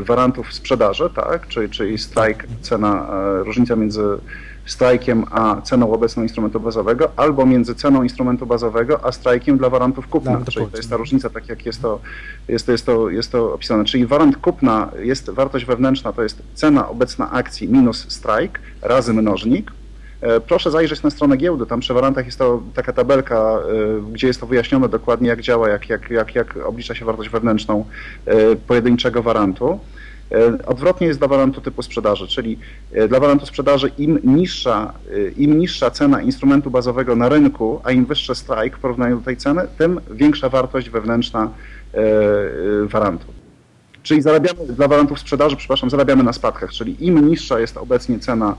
warantów 0.00 0.52
sprzedaży, 0.52 1.10
tak? 1.16 1.48
czyli, 1.48 1.70
czyli 1.70 1.98
strajk, 1.98 2.46
cena, 2.60 3.06
różnica 3.44 3.76
między 3.76 4.18
strajkiem 4.66 5.24
a 5.30 5.60
ceną 5.60 5.92
obecną 5.92 6.22
instrumentu 6.22 6.60
bazowego, 6.60 7.10
albo 7.16 7.46
między 7.46 7.74
ceną 7.74 8.02
instrumentu 8.02 8.46
bazowego 8.46 9.04
a 9.04 9.12
strajkiem 9.12 9.58
dla 9.58 9.70
warantów 9.70 10.08
kupna. 10.08 10.38
No, 10.38 10.44
Czyli 10.44 10.66
to 10.66 10.76
jest 10.76 10.90
ta 10.90 10.96
różnica, 10.96 11.30
tak 11.30 11.48
jak 11.48 11.66
jest 11.66 11.82
to, 11.82 12.00
jest, 12.48 12.66
to, 12.66 12.72
jest, 12.72 12.86
to, 12.86 13.10
jest 13.10 13.32
to 13.32 13.54
opisane. 13.54 13.84
Czyli 13.84 14.06
warant 14.06 14.36
kupna 14.36 14.90
jest 15.02 15.30
wartość 15.30 15.64
wewnętrzna, 15.64 16.12
to 16.12 16.22
jest 16.22 16.42
cena 16.54 16.88
obecna 16.88 17.30
akcji 17.30 17.68
minus 17.68 18.06
strajk 18.08 18.60
razy 18.82 19.12
mnożnik. 19.12 19.72
E, 20.20 20.40
proszę 20.40 20.70
zajrzeć 20.70 21.02
na 21.02 21.10
stronę 21.10 21.36
giełdy, 21.36 21.66
tam 21.66 21.80
przy 21.80 21.94
warantach 21.94 22.26
jest 22.26 22.38
to 22.38 22.62
taka 22.74 22.92
tabelka, 22.92 23.36
e, 23.36 24.12
gdzie 24.12 24.26
jest 24.26 24.40
to 24.40 24.46
wyjaśnione 24.46 24.88
dokładnie, 24.88 25.28
jak 25.28 25.40
działa, 25.40 25.68
jak, 25.68 25.88
jak, 25.88 26.10
jak, 26.10 26.34
jak 26.34 26.56
oblicza 26.56 26.94
się 26.94 27.04
wartość 27.04 27.30
wewnętrzną 27.30 27.84
e, 28.26 28.56
pojedynczego 28.56 29.22
warantu. 29.22 29.80
E, 30.32 30.66
odwrotnie 30.66 31.06
jest 31.06 31.18
dla 31.18 31.28
warantu 31.28 31.60
typu 31.60 31.82
sprzedaży, 31.82 32.26
czyli 32.26 32.58
e, 32.92 33.08
dla 33.08 33.20
warantu 33.20 33.46
sprzedaży 33.46 33.90
im 33.98 34.20
niższa, 34.24 34.92
e, 35.12 35.30
im 35.30 35.58
niższa 35.58 35.90
cena 35.90 36.22
instrumentu 36.22 36.70
bazowego 36.70 37.16
na 37.16 37.28
rynku, 37.28 37.80
a 37.84 37.90
im 37.90 38.06
wyższy 38.06 38.34
strike 38.34 38.76
w 38.76 38.80
porównaniu 38.80 39.18
do 39.18 39.24
tej 39.24 39.36
ceny, 39.36 39.62
tym 39.78 40.00
większa 40.10 40.48
wartość 40.48 40.90
wewnętrzna 40.90 41.50
warantu. 42.84 43.26
Czyli 44.02 44.22
zarabiamy 44.22 44.66
dla 44.66 44.88
warantów 44.88 45.18
sprzedaży, 45.18 45.56
przepraszam, 45.56 45.90
zarabiamy 45.90 46.22
na 46.22 46.32
spadkach, 46.32 46.70
czyli 46.70 47.06
im 47.06 47.28
niższa 47.28 47.60
jest 47.60 47.76
obecnie 47.76 48.18
cena, 48.18 48.56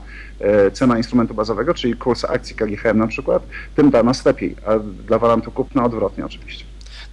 cena 0.72 0.96
instrumentu 0.96 1.34
bazowego, 1.34 1.74
czyli 1.74 1.94
kurs 1.94 2.24
akcji 2.24 2.56
KGHM 2.56 2.98
na 2.98 3.06
przykład, 3.06 3.42
tym 3.76 3.90
dla 3.90 4.02
nas 4.02 4.24
lepiej, 4.24 4.56
a 4.66 4.78
dla 4.78 5.18
warantu 5.18 5.50
kupna 5.50 5.84
odwrotnie 5.84 6.26
oczywiście. 6.26 6.64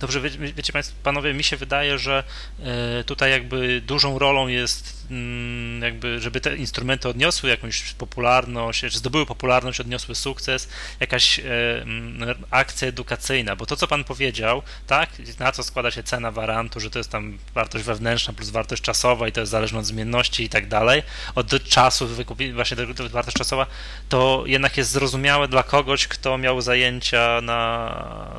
Dobrze, 0.02 0.22
wie, 0.22 0.30
wiecie 0.30 0.74
Państwo, 0.74 0.96
panowie, 1.04 1.34
mi 1.34 1.44
się 1.44 1.58
wydaje, 1.58 1.98
że 1.98 2.24
e, 2.60 3.04
tutaj 3.04 3.32
jakby 3.32 3.82
dużą 3.82 4.20
rolą 4.20 4.48
jest 4.48 5.08
mm, 5.12 5.82
jakby, 5.82 6.20
żeby 6.20 6.42
te 6.42 6.56
instrumenty 6.56 7.10
odniosły 7.10 7.50
jakąś 7.50 7.94
popularność, 7.94 8.80
czy 8.80 8.90
zdobyły 8.90 9.26
popularność, 9.26 9.80
odniosły 9.80 10.16
sukces, 10.16 10.70
jakaś 11.00 11.40
e, 11.40 11.44
mm, 11.82 12.44
akcja 12.52 12.88
edukacyjna, 12.88 13.56
bo 13.56 13.66
to, 13.66 13.76
co 13.76 13.88
Pan 13.88 14.04
powiedział, 14.04 14.62
tak, 14.88 15.10
na 15.40 15.52
co 15.52 15.64
składa 15.64 15.92
się 15.92 16.04
cena 16.04 16.32
warantu, 16.32 16.80
że 16.80 16.90
to 16.90 17.00
jest 17.00 17.12
tam 17.12 17.38
wartość 17.54 17.86
wewnętrzna 17.86 18.34
plus 18.34 18.50
wartość 18.50 18.82
czasowa 18.82 19.28
i 19.28 19.32
to 19.32 19.40
jest 19.40 19.52
zależne 19.52 19.80
od 19.80 19.86
zmienności 19.86 20.44
i 20.44 20.50
tak 20.50 20.68
dalej, 20.68 21.04
od 21.36 21.64
czasu 21.70 22.08
wykupienia, 22.08 22.56
właśnie 22.56 22.78
to, 22.78 23.10
wartość 23.10 23.38
czasowa, 23.38 23.68
to 24.10 24.44
jednak 24.46 24.78
jest 24.78 24.92
zrozumiałe 24.92 25.48
dla 25.48 25.64
kogoś, 25.64 26.08
kto 26.08 26.38
miał 26.38 26.62
zajęcia 26.62 27.42
na 27.42 27.92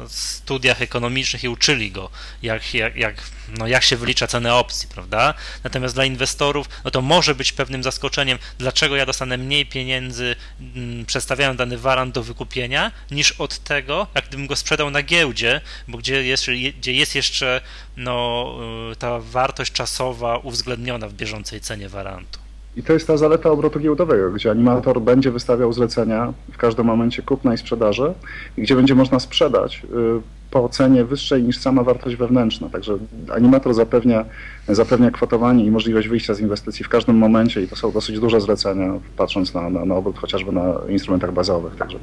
studiach 0.09 0.83
ekonomicznych 0.83 1.45
i 1.45 1.52
uczyli 1.53 1.91
go, 1.91 2.11
jak, 2.43 2.75
jak, 2.75 2.97
jak, 2.97 3.15
no 3.59 3.67
jak 3.67 3.83
się 3.83 3.97
wylicza 3.97 4.27
cenę 4.27 4.55
opcji, 4.55 4.89
prawda? 4.95 5.35
Natomiast 5.65 5.95
dla 5.95 6.05
inwestorów, 6.05 6.69
no 6.85 6.91
to 6.91 7.03
może 7.03 7.35
być 7.35 7.53
pewnym 7.53 7.83
zaskoczeniem, 7.83 8.39
dlaczego 8.59 8.97
ja 8.97 9.07
dostanę 9.07 9.39
mniej 9.39 9.67
pieniędzy 9.67 10.37
mm, 10.61 11.07
przedstawiając 11.07 11.59
dany 11.59 11.79
warant 11.79 12.15
do 12.15 12.23
wykupienia, 12.23 12.93
niż 13.11 13.33
od 13.33 13.59
tego, 13.59 14.07
jak 14.15 14.29
gdybym 14.29 14.47
go 14.47 14.57
sprzedał 14.57 14.91
na 14.91 15.03
giełdzie, 15.03 15.61
bo 15.89 15.99
gdzie 15.99 16.25
jest, 16.25 16.47
gdzie 16.79 16.93
jest 16.93 17.15
jeszcze 17.15 17.61
no, 17.97 18.55
y, 18.93 18.97
ta 18.97 19.21
wartość 19.21 19.73
czasowa 19.73 20.39
uwzględniona 20.39 21.09
w 21.09 21.13
bieżącej 21.13 21.61
cenie 21.61 21.89
warantu. 21.89 22.39
I 22.77 22.83
to 22.83 22.93
jest 22.93 23.07
ta 23.07 23.17
zaleta 23.17 23.51
obrotu 23.51 23.81
giełdowego, 23.81 24.31
gdzie 24.31 24.51
animator 24.51 25.01
będzie 25.01 25.31
wystawiał 25.31 25.73
zlecenia 25.73 26.33
w 26.53 26.57
każdym 26.57 26.87
momencie 26.87 27.23
kupna 27.23 27.55
i 27.55 27.59
sprzedaży, 27.59 28.15
i 28.57 28.63
gdzie 28.63 28.77
będzie 28.77 28.95
można 28.95 29.21
sprzedać 29.21 29.83
y, 29.85 30.42
po 30.53 30.69
cenie 30.69 31.05
wyższej 31.05 31.43
niż 31.43 31.59
sama 31.59 31.83
wartość 31.83 32.17
wewnętrzna. 32.17 32.69
Także 32.69 32.99
animator 33.35 33.75
zapewnia, 33.75 34.25
zapewnia 34.69 35.11
kwotowanie 35.11 35.65
i 35.65 35.71
możliwość 35.71 36.09
wyjścia 36.09 36.35
z 36.35 36.41
inwestycji 36.41 36.85
w 36.85 36.89
każdym 36.89 37.17
momencie 37.17 37.63
i 37.63 37.69
to 37.69 37.77
są 37.77 37.93
dosyć 37.93 38.21
duże 38.21 38.41
zlecenia, 38.41 38.93
patrząc 39.17 39.55
na, 39.55 39.71
na, 39.71 39.85
na 39.85 39.95
obrót 39.95 40.19
chociażby 40.19 40.53
na 40.53 40.75
instrumentach 40.89 41.33
bazowych. 41.33 41.77
Także 41.77 41.99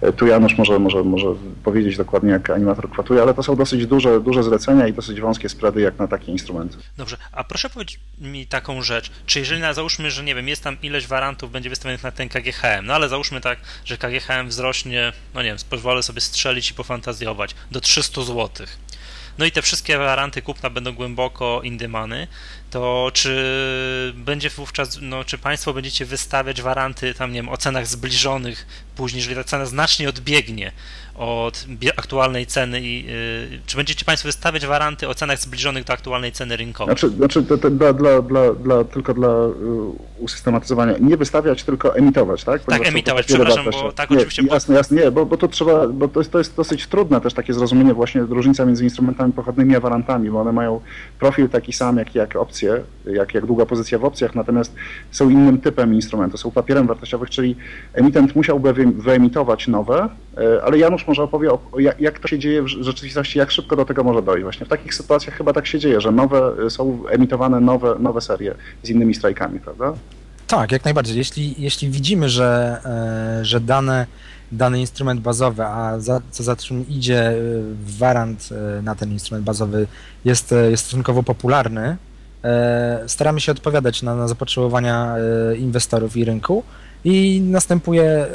e, 0.00 0.12
tu 0.12 0.26
Janusz 0.26 0.58
może, 0.58 0.78
może, 0.78 1.04
może 1.04 1.26
powiedzieć 1.64 1.96
dokładnie, 1.96 2.30
jak 2.30 2.50
animator 2.50 2.90
kwotuje, 2.90 3.22
ale 3.22 3.34
to 3.34 3.42
są 3.42 3.56
dosyć 3.56 3.86
duże, 3.86 4.20
duże 4.20 4.42
zlecenia 4.42 4.86
i 4.88 4.92
dosyć 4.92 5.20
wąskie 5.20 5.48
spready 5.48 5.80
jak 5.80 5.98
na 5.98 6.08
takie 6.08 6.32
instrumenty. 6.32 6.76
Dobrze, 6.96 7.16
a 7.32 7.44
proszę 7.44 7.70
powiedzieć 7.70 8.00
mi 8.20 8.46
taką 8.46 8.82
rzecz, 8.82 9.10
czy 9.26 9.38
jeżeli 9.38 9.60
na, 9.60 9.74
załóżmy, 9.74 10.10
że 10.10 10.24
nie 10.24 10.34
wiem, 10.34 10.48
jest 10.48 10.64
tam 10.64 10.76
ileś 10.82 11.06
warantów 11.06 11.52
będzie 11.52 11.70
wystawionych 11.70 12.02
na 12.02 12.10
ten 12.10 12.28
KGHM, 12.28 12.86
no 12.86 12.94
ale 12.94 13.08
załóżmy 13.08 13.40
tak, 13.40 13.58
że 13.84 13.96
KGHM 13.96 14.48
wzrośnie, 14.48 15.12
no 15.34 15.42
nie 15.42 15.48
wiem, 15.48 15.58
pozwolę 15.70 16.02
sobie 16.02 16.20
strzelić 16.20 16.70
i 16.70 16.74
pofantazjować, 16.74 17.54
do 17.70 17.80
300 17.92 18.22
zł. 18.22 18.66
No 19.38 19.44
i 19.44 19.50
te 19.50 19.62
wszystkie 19.62 19.98
waranty 19.98 20.42
kupna 20.42 20.70
będą 20.70 20.92
głęboko 20.92 21.60
indymany, 21.62 22.28
to 22.70 23.10
czy 23.14 24.12
będzie 24.16 24.50
wówczas, 24.50 24.98
no, 25.00 25.24
czy 25.24 25.38
Państwo 25.38 25.72
będziecie 25.72 26.04
wystawiać 26.04 26.62
waranty 26.62 27.14
tam, 27.14 27.32
nie 27.32 27.38
wiem, 27.38 27.48
o 27.48 27.56
cenach 27.56 27.86
zbliżonych 27.86 28.66
później, 28.96 29.18
jeżeli 29.18 29.36
ta 29.36 29.44
cena 29.44 29.66
znacznie 29.66 30.08
odbiegnie 30.08 30.72
od 31.14 31.66
aktualnej 31.96 32.46
ceny 32.46 32.80
i 32.80 33.06
y, 33.08 33.60
czy 33.66 33.76
będziecie 33.76 34.04
Państwo 34.04 34.28
wystawiać 34.28 34.66
waranty 34.66 35.08
o 35.08 35.14
cenach 35.14 35.38
zbliżonych 35.38 35.84
do 35.84 35.92
aktualnej 35.92 36.32
ceny 36.32 36.56
rynkowej? 36.56 36.96
Znaczy, 36.96 37.16
znaczy 37.16 37.42
to, 37.42 37.58
to 37.58 37.70
dla, 37.70 37.92
dla, 37.92 38.22
dla, 38.22 38.54
dla, 38.54 38.84
tylko 38.84 39.14
dla 39.14 39.28
y, 39.28 40.18
usystematyzowania, 40.18 40.94
nie 41.00 41.16
wystawiać, 41.16 41.64
tylko 41.64 41.96
emitować, 41.96 42.44
tak? 42.44 42.62
Ponieważ 42.62 42.86
tak, 42.86 42.94
emitować, 42.94 43.26
przepraszam, 43.26 43.64
bo 43.72 43.92
tak 43.92 44.10
nie, 44.10 44.16
oczywiście... 44.16 44.42
Jasne, 44.42 44.74
jasne, 44.74 45.02
nie, 45.02 45.10
bo, 45.10 45.26
bo 45.26 45.36
to 45.36 45.48
trzeba, 45.48 45.88
bo 45.88 46.08
to 46.08 46.20
jest, 46.20 46.32
to 46.32 46.38
jest 46.38 46.56
dosyć 46.56 46.86
trudne 46.86 47.20
też 47.20 47.34
takie 47.34 47.54
zrozumienie 47.54 47.94
właśnie 47.94 48.20
różnica 48.20 48.64
między 48.64 48.84
instrumentami 48.84 49.32
pochodnymi 49.32 49.76
a 49.76 49.80
warantami, 49.80 50.30
bo 50.30 50.40
one 50.40 50.52
mają 50.52 50.80
profil 51.18 51.48
taki 51.48 51.72
sam 51.72 51.96
jak, 51.96 52.14
jak 52.14 52.36
opcje, 52.36 52.82
jak, 53.06 53.34
jak 53.34 53.46
długa 53.46 53.66
pozycja 53.66 53.98
w 53.98 54.04
opcjach, 54.04 54.34
natomiast 54.34 54.74
są 55.10 55.30
innym 55.30 55.60
typem 55.60 55.94
instrumentu, 55.94 56.36
są 56.36 56.50
papierem 56.50 56.86
wartościowym, 56.86 57.28
czyli 57.28 57.56
emitent 57.94 58.36
musiałby 58.36 58.68
wyemitować 58.86 59.68
nowe, 59.68 60.08
e, 60.36 60.64
ale 60.64 60.78
Janusz 60.78 61.06
może 61.06 61.22
opowie, 61.22 61.50
jak 61.98 62.18
to 62.18 62.28
się 62.28 62.38
dzieje 62.38 62.62
w 62.62 62.68
rzeczywistości, 62.68 63.38
jak 63.38 63.50
szybko 63.50 63.76
do 63.76 63.84
tego 63.84 64.04
może 64.04 64.22
dojść. 64.22 64.42
Właśnie 64.42 64.66
w 64.66 64.68
takich 64.68 64.94
sytuacjach 64.94 65.34
chyba 65.34 65.52
tak 65.52 65.66
się 65.66 65.78
dzieje, 65.78 66.00
że 66.00 66.12
nowe, 66.12 66.70
są 66.70 67.02
emitowane 67.08 67.60
nowe, 67.60 67.96
nowe 67.98 68.20
serie 68.20 68.54
z 68.82 68.90
innymi 68.90 69.14
strajkami, 69.14 69.60
prawda? 69.60 69.92
Tak, 70.46 70.72
jak 70.72 70.84
najbardziej. 70.84 71.16
Jeśli, 71.16 71.54
jeśli 71.58 71.90
widzimy, 71.90 72.28
że, 72.28 72.78
e, 73.40 73.44
że 73.44 73.60
dane, 73.60 74.06
dany 74.52 74.80
instrument 74.80 75.20
bazowy, 75.20 75.64
a 75.64 76.00
za, 76.00 76.20
co 76.30 76.42
za 76.42 76.56
czym 76.56 76.88
idzie 76.88 77.28
e, 77.28 77.34
warant 77.98 78.48
na 78.82 78.94
ten 78.94 79.12
instrument 79.12 79.44
bazowy 79.44 79.86
jest, 80.24 80.54
jest 80.70 80.84
stosunkowo 80.84 81.22
popularny, 81.22 81.96
staramy 83.06 83.40
się 83.40 83.52
odpowiadać 83.52 84.02
na, 84.02 84.16
na 84.16 84.28
zapotrzebowania 84.28 85.14
inwestorów 85.58 86.16
i 86.16 86.24
rynku 86.24 86.62
i 87.04 87.40
następuje 87.40 88.26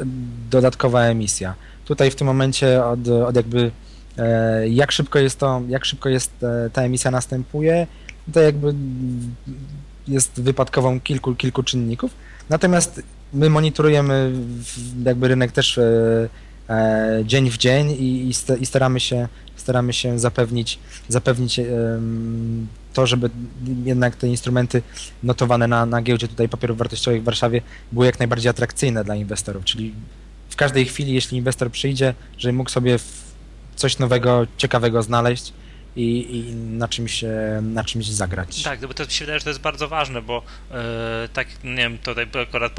dodatkowa 0.49 1.01
emisja. 1.01 1.55
Tutaj 1.85 2.11
w 2.11 2.15
tym 2.15 2.27
momencie 2.27 2.85
od, 2.85 3.07
od 3.07 3.35
jakby 3.35 3.71
e, 4.17 4.69
jak 4.69 4.91
szybko 4.91 5.19
jest 5.19 5.39
to, 5.39 5.61
jak 5.67 5.85
szybko 5.85 6.09
jest 6.09 6.31
e, 6.43 6.69
ta 6.73 6.81
emisja 6.81 7.11
następuje, 7.11 7.87
to 8.33 8.39
jakby 8.39 8.73
jest 10.07 10.41
wypadkową 10.41 10.99
kilku, 10.99 11.35
kilku 11.35 11.63
czynników. 11.63 12.11
Natomiast 12.49 13.01
my 13.33 13.49
monitorujemy 13.49 14.31
jakby 15.05 15.27
rynek 15.27 15.51
też 15.51 15.77
e, 15.77 16.29
e, 16.69 17.21
dzień 17.25 17.49
w 17.49 17.57
dzień 17.57 17.91
i, 17.91 18.31
i 18.59 18.65
staramy 18.65 18.99
się, 18.99 19.27
staramy 19.55 19.93
się 19.93 20.19
zapewnić, 20.19 20.79
zapewnić 21.07 21.59
to, 22.97 23.07
żeby 23.07 23.29
jednak 23.85 24.15
te 24.15 24.27
instrumenty 24.27 24.81
notowane 25.23 25.67
na, 25.67 25.85
na 25.85 26.01
giełdzie 26.01 26.27
tutaj 26.27 26.49
papierów 26.49 26.77
wartościowych 26.77 27.21
w 27.21 27.25
Warszawie 27.25 27.61
były 27.91 28.05
jak 28.05 28.19
najbardziej 28.19 28.49
atrakcyjne 28.49 29.03
dla 29.03 29.15
inwestorów, 29.15 29.65
czyli 29.65 29.93
w 30.49 30.55
każdej 30.55 30.85
chwili, 30.85 31.13
jeśli 31.13 31.37
inwestor 31.37 31.71
przyjdzie, 31.71 32.13
żeby 32.37 32.53
mógł 32.53 32.69
sobie 32.69 32.99
coś 33.75 33.99
nowego, 33.99 34.47
ciekawego 34.57 35.03
znaleźć, 35.03 35.53
i, 35.97 36.37
i 36.37 36.55
na, 36.55 36.87
czymś, 36.87 37.23
na 37.61 37.83
czymś 37.83 38.05
zagrać. 38.05 38.63
Tak, 38.63 38.87
bo 38.87 38.93
to 38.93 39.05
mi 39.05 39.11
się 39.11 39.25
wydaje, 39.25 39.39
że 39.39 39.43
to 39.43 39.49
jest 39.49 39.61
bardzo 39.61 39.87
ważne, 39.87 40.21
bo 40.21 40.43
yy, 40.71 40.77
tak, 41.33 41.47
nie 41.63 41.75
wiem, 41.75 41.97
tutaj 41.97 42.27
akurat 42.43 42.71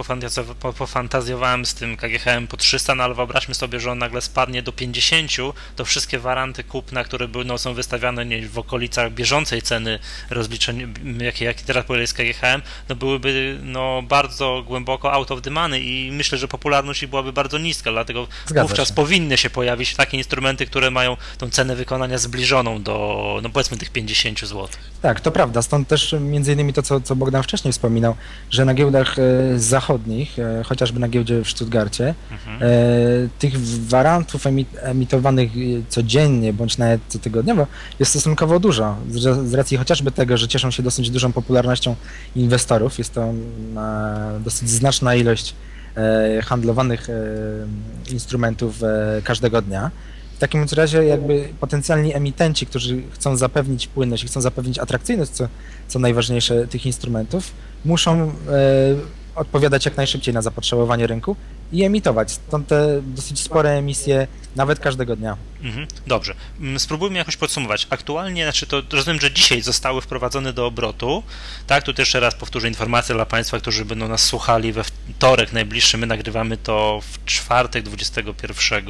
pofantazjowałem 0.77 1.67
z 1.67 1.75
tym 1.75 1.97
KGHM 1.97 2.47
po 2.47 2.57
300, 2.57 2.95
no 2.95 3.05
ale 3.05 3.15
wyobraźmy 3.15 3.55
sobie, 3.55 3.81
że 3.81 3.91
on 3.91 3.99
nagle 3.99 4.21
spadnie 4.21 4.63
do 4.63 4.73
50, 4.73 5.33
to 5.77 5.85
wszystkie 5.85 6.19
waranty 6.19 6.65
kupna, 6.65 7.05
które 7.05 7.29
były, 7.29 7.45
no, 7.45 7.59
są 7.59 7.75
wystawiane 7.75 8.27
nie, 8.27 8.49
w 8.49 8.59
okolicach 8.59 9.13
bieżącej 9.13 9.63
ceny 9.63 9.99
rozliczeń, 10.31 10.95
jakie, 11.21 11.45
jakie 11.45 11.65
teraz 11.65 11.85
jest 11.89 12.15
KGHM, 12.15 12.63
no 12.89 12.97
byłyby 12.97 13.59
no, 13.63 14.03
bardzo 14.03 14.63
głęboko 14.67 15.13
out 15.13 15.31
of 15.31 15.43
the 15.43 15.51
money 15.51 16.07
i 16.07 16.13
myślę, 16.13 16.39
że 16.39 16.49
popularność 16.49 17.03
ich 17.03 17.09
byłaby 17.09 17.33
bardzo 17.33 17.59
niska, 17.59 17.91
dlatego 17.93 18.29
Zgadza 18.47 18.69
wówczas 18.69 18.89
się. 18.89 18.95
powinny 18.95 19.37
się 19.37 19.51
pojawić 19.51 19.95
takie 19.95 20.17
instrumenty, 20.17 20.67
które 20.67 20.91
mają 20.91 21.17
tą 21.39 21.51
cenę 21.51 21.77
wykonania 21.77 22.19
zbliżoną 22.19 22.83
do 22.83 23.08
no 23.43 23.51
powiedzmy 23.51 23.77
tych 23.77 23.91
50 23.91 24.41
zł. 24.41 24.69
Tak, 25.03 25.21
to 25.21 25.33
prawda. 25.33 25.63
Stąd 25.63 25.89
też 25.89 26.15
między 26.21 26.53
innymi 26.53 26.73
to, 26.73 26.83
co, 26.83 27.01
co 27.01 27.17
Bogdan 27.17 27.43
wcześniej 27.43 27.73
wspominał, 27.73 28.15
że 28.51 28.65
na 28.65 28.75
giełdach 28.75 29.17
e, 29.19 29.59
zachodnich, 29.59 30.39
e, 30.39 30.65
chociażby 30.65 31.01
na 31.01 31.09
giełdzie 31.09 31.45
w 31.45 31.51
Stuttgarcie, 31.51 32.15
mhm. 32.31 32.59
E, 32.63 32.67
tych 33.39 33.61
warantów 33.89 34.45
emitowanych 34.83 35.51
codziennie 35.89 36.53
bądź 36.53 36.79
nawet 36.79 37.01
cotygodniowo 37.13 37.67
jest 37.99 38.11
stosunkowo 38.11 38.61
dużo. 38.61 38.97
Z 39.45 39.55
racji 39.55 39.77
chociażby 39.77 40.13
tego, 40.13 40.37
że 40.37 40.49
cieszą 40.49 40.71
się 40.71 40.83
dosyć 40.83 41.11
dużą 41.11 41.33
popularnością 41.33 41.97
inwestorów. 42.37 42.99
Jest 42.99 43.15
to 43.15 43.33
dosyć 44.41 44.71
znaczna 44.71 45.15
ilość 45.15 45.55
handlowanych 46.45 47.09
instrumentów 48.11 48.81
każdego 49.25 49.63
dnia. 49.63 49.91
W 50.39 50.41
takim 50.41 50.67
razie 50.77 51.05
jakby 51.05 51.49
potencjalni 51.61 52.15
emitenci, 52.15 52.67
którzy 52.67 53.03
chcą 53.11 53.37
zapewnić 53.37 53.87
płynność 53.87 54.25
i 54.25 54.27
chcą 54.27 54.41
zapewnić 54.41 54.79
atrakcyjność, 54.79 55.31
co, 55.31 55.49
co 55.89 55.99
najważniejsze, 55.99 56.67
tych 56.67 56.87
instrumentów, 56.87 57.53
muszą 57.85 58.23
e, 58.23 58.31
odpowiadać 59.35 59.85
jak 59.85 59.97
najszybciej 59.97 60.35
na 60.35 60.43
zapotrzebowanie 60.43 61.07
rynku 61.07 61.37
i 61.73 61.85
emitować. 61.85 62.31
Stąd 62.33 62.69
te 62.69 63.03
dosyć 63.03 63.41
spore 63.41 63.71
emisje 63.71 64.27
nawet 64.57 64.81
każdego 64.81 65.17
dnia. 65.17 65.37
Mhm, 65.63 65.87
dobrze. 66.07 66.35
Mm, 66.61 66.79
spróbujmy 66.79 67.19
jakoś 67.19 67.37
podsumować. 67.37 67.87
Aktualnie, 67.91 68.45
znaczy 68.45 68.67
to 68.67 68.83
rozumiem, 68.93 69.21
że 69.21 69.33
dzisiaj 69.33 69.63
zostały 69.63 70.01
wprowadzone 70.01 70.53
do 70.53 70.67
obrotu. 70.67 71.23
Tak, 71.67 71.85
tu 71.85 71.93
też 71.95 71.99
jeszcze 72.09 72.21
raz 72.21 72.35
powtórzę 72.35 72.69
informację 72.69 73.15
dla 73.15 73.27
Państwa, 73.27 73.59
którzy 73.59 73.85
będą 73.85 74.09
nas 74.09 74.25
słuchali 74.25 74.73
we 74.73 74.85
wtorek 74.85 75.53
najbliższy. 75.53 75.99
My 75.99 76.07
nagrywamy 76.07 76.57
to 76.57 77.01
w 77.13 77.25
czwartek 77.25 77.85
21 77.85 78.85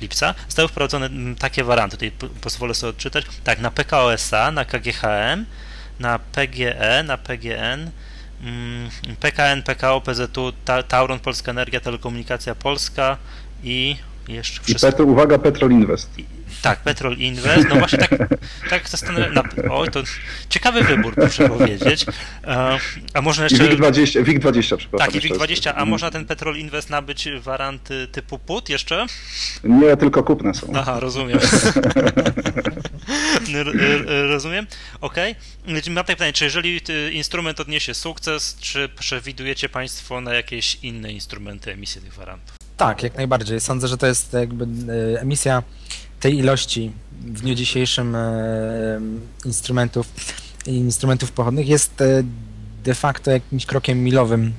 lipca. 0.00 0.34
Zostały 0.46 0.68
wprowadzone 0.68 1.06
mm, 1.06 1.36
takie 1.36 1.64
waranty. 1.64 1.96
Tutaj 1.96 2.12
pozwolę 2.40 2.74
sobie 2.74 2.90
odczytać. 2.90 3.24
Tak, 3.44 3.60
na 3.60 3.70
PKOSA, 3.70 4.50
na 4.50 4.64
KGHM, 4.64 5.46
na 6.00 6.18
PGE, 6.18 7.02
na 7.02 7.18
PGN, 7.18 7.90
PKN, 9.20 9.62
PKO, 9.62 10.00
PZU, 10.00 10.52
Tauron, 10.88 11.18
Polska 11.18 11.50
Energia, 11.50 11.80
Telekomunikacja 11.80 12.54
Polska 12.54 13.16
i 13.64 13.96
jeszcze 14.28 14.62
wszystko. 14.62 14.88
I 14.88 14.90
Petro, 14.90 15.04
uwaga, 15.04 15.38
Petrol 15.38 15.70
Invest. 15.70 16.18
I, 16.18 16.24
tak, 16.62 16.78
Petrol 16.78 17.16
Invest. 17.16 17.68
No 17.68 17.76
właśnie 17.76 17.98
tak, 17.98 18.28
tak 18.70 18.88
zastanawiam 18.88 19.44
Oj, 19.70 19.88
to 19.88 20.02
ciekawy 20.48 20.82
wybór, 20.82 21.14
muszę 21.16 21.48
powiedzieć. 21.48 22.06
E, 22.44 22.78
a 23.14 23.22
można 23.22 23.44
jeszcze... 23.44 23.64
WIG20, 23.64 24.24
WIG20 24.24 24.76
przepraszam. 24.76 24.98
Tak, 24.98 25.14
i 25.14 25.20
WIG20, 25.20 25.68
a 25.68 25.70
mhm. 25.70 25.88
można 25.88 26.10
ten 26.10 26.26
Petrol 26.26 26.56
Invest 26.56 26.90
nabyć 26.90 27.28
waranty 27.40 28.08
typu 28.12 28.38
put 28.38 28.68
jeszcze? 28.68 29.06
Nie, 29.64 29.96
tylko 29.96 30.22
kupne 30.22 30.54
są. 30.54 30.72
Aha, 30.76 31.00
rozumiem. 31.00 31.38
rozumiem, 34.28 34.66
okej. 35.00 35.34
Okay. 35.64 35.90
Mam 35.90 36.04
pytanie, 36.04 36.32
czy 36.32 36.44
jeżeli 36.44 36.80
instrument 37.12 37.60
odniesie 37.60 37.94
sukces, 37.94 38.56
czy 38.60 38.88
przewidujecie 38.88 39.68
Państwo 39.68 40.20
na 40.20 40.34
jakieś 40.34 40.78
inne 40.82 41.12
instrumenty 41.12 41.72
emisji 41.72 42.00
tych 42.00 42.14
warantów? 42.14 42.56
Tak, 42.76 43.02
jak 43.02 43.16
najbardziej. 43.16 43.60
Sądzę, 43.60 43.88
że 43.88 43.98
to 43.98 44.06
jest 44.06 44.32
jakby 44.32 44.64
e, 45.14 45.20
emisja 45.20 45.62
tej 46.20 46.38
ilości 46.38 46.92
w 47.20 47.40
dniu 47.40 47.54
dzisiejszym 47.54 48.14
e, 48.14 49.00
instrumentów 49.44 50.06
instrumentów 50.66 51.32
pochodnych 51.32 51.68
jest 51.68 52.02
de 52.84 52.94
facto 52.94 53.30
jakimś 53.30 53.66
krokiem 53.66 54.04
milowym 54.04 54.52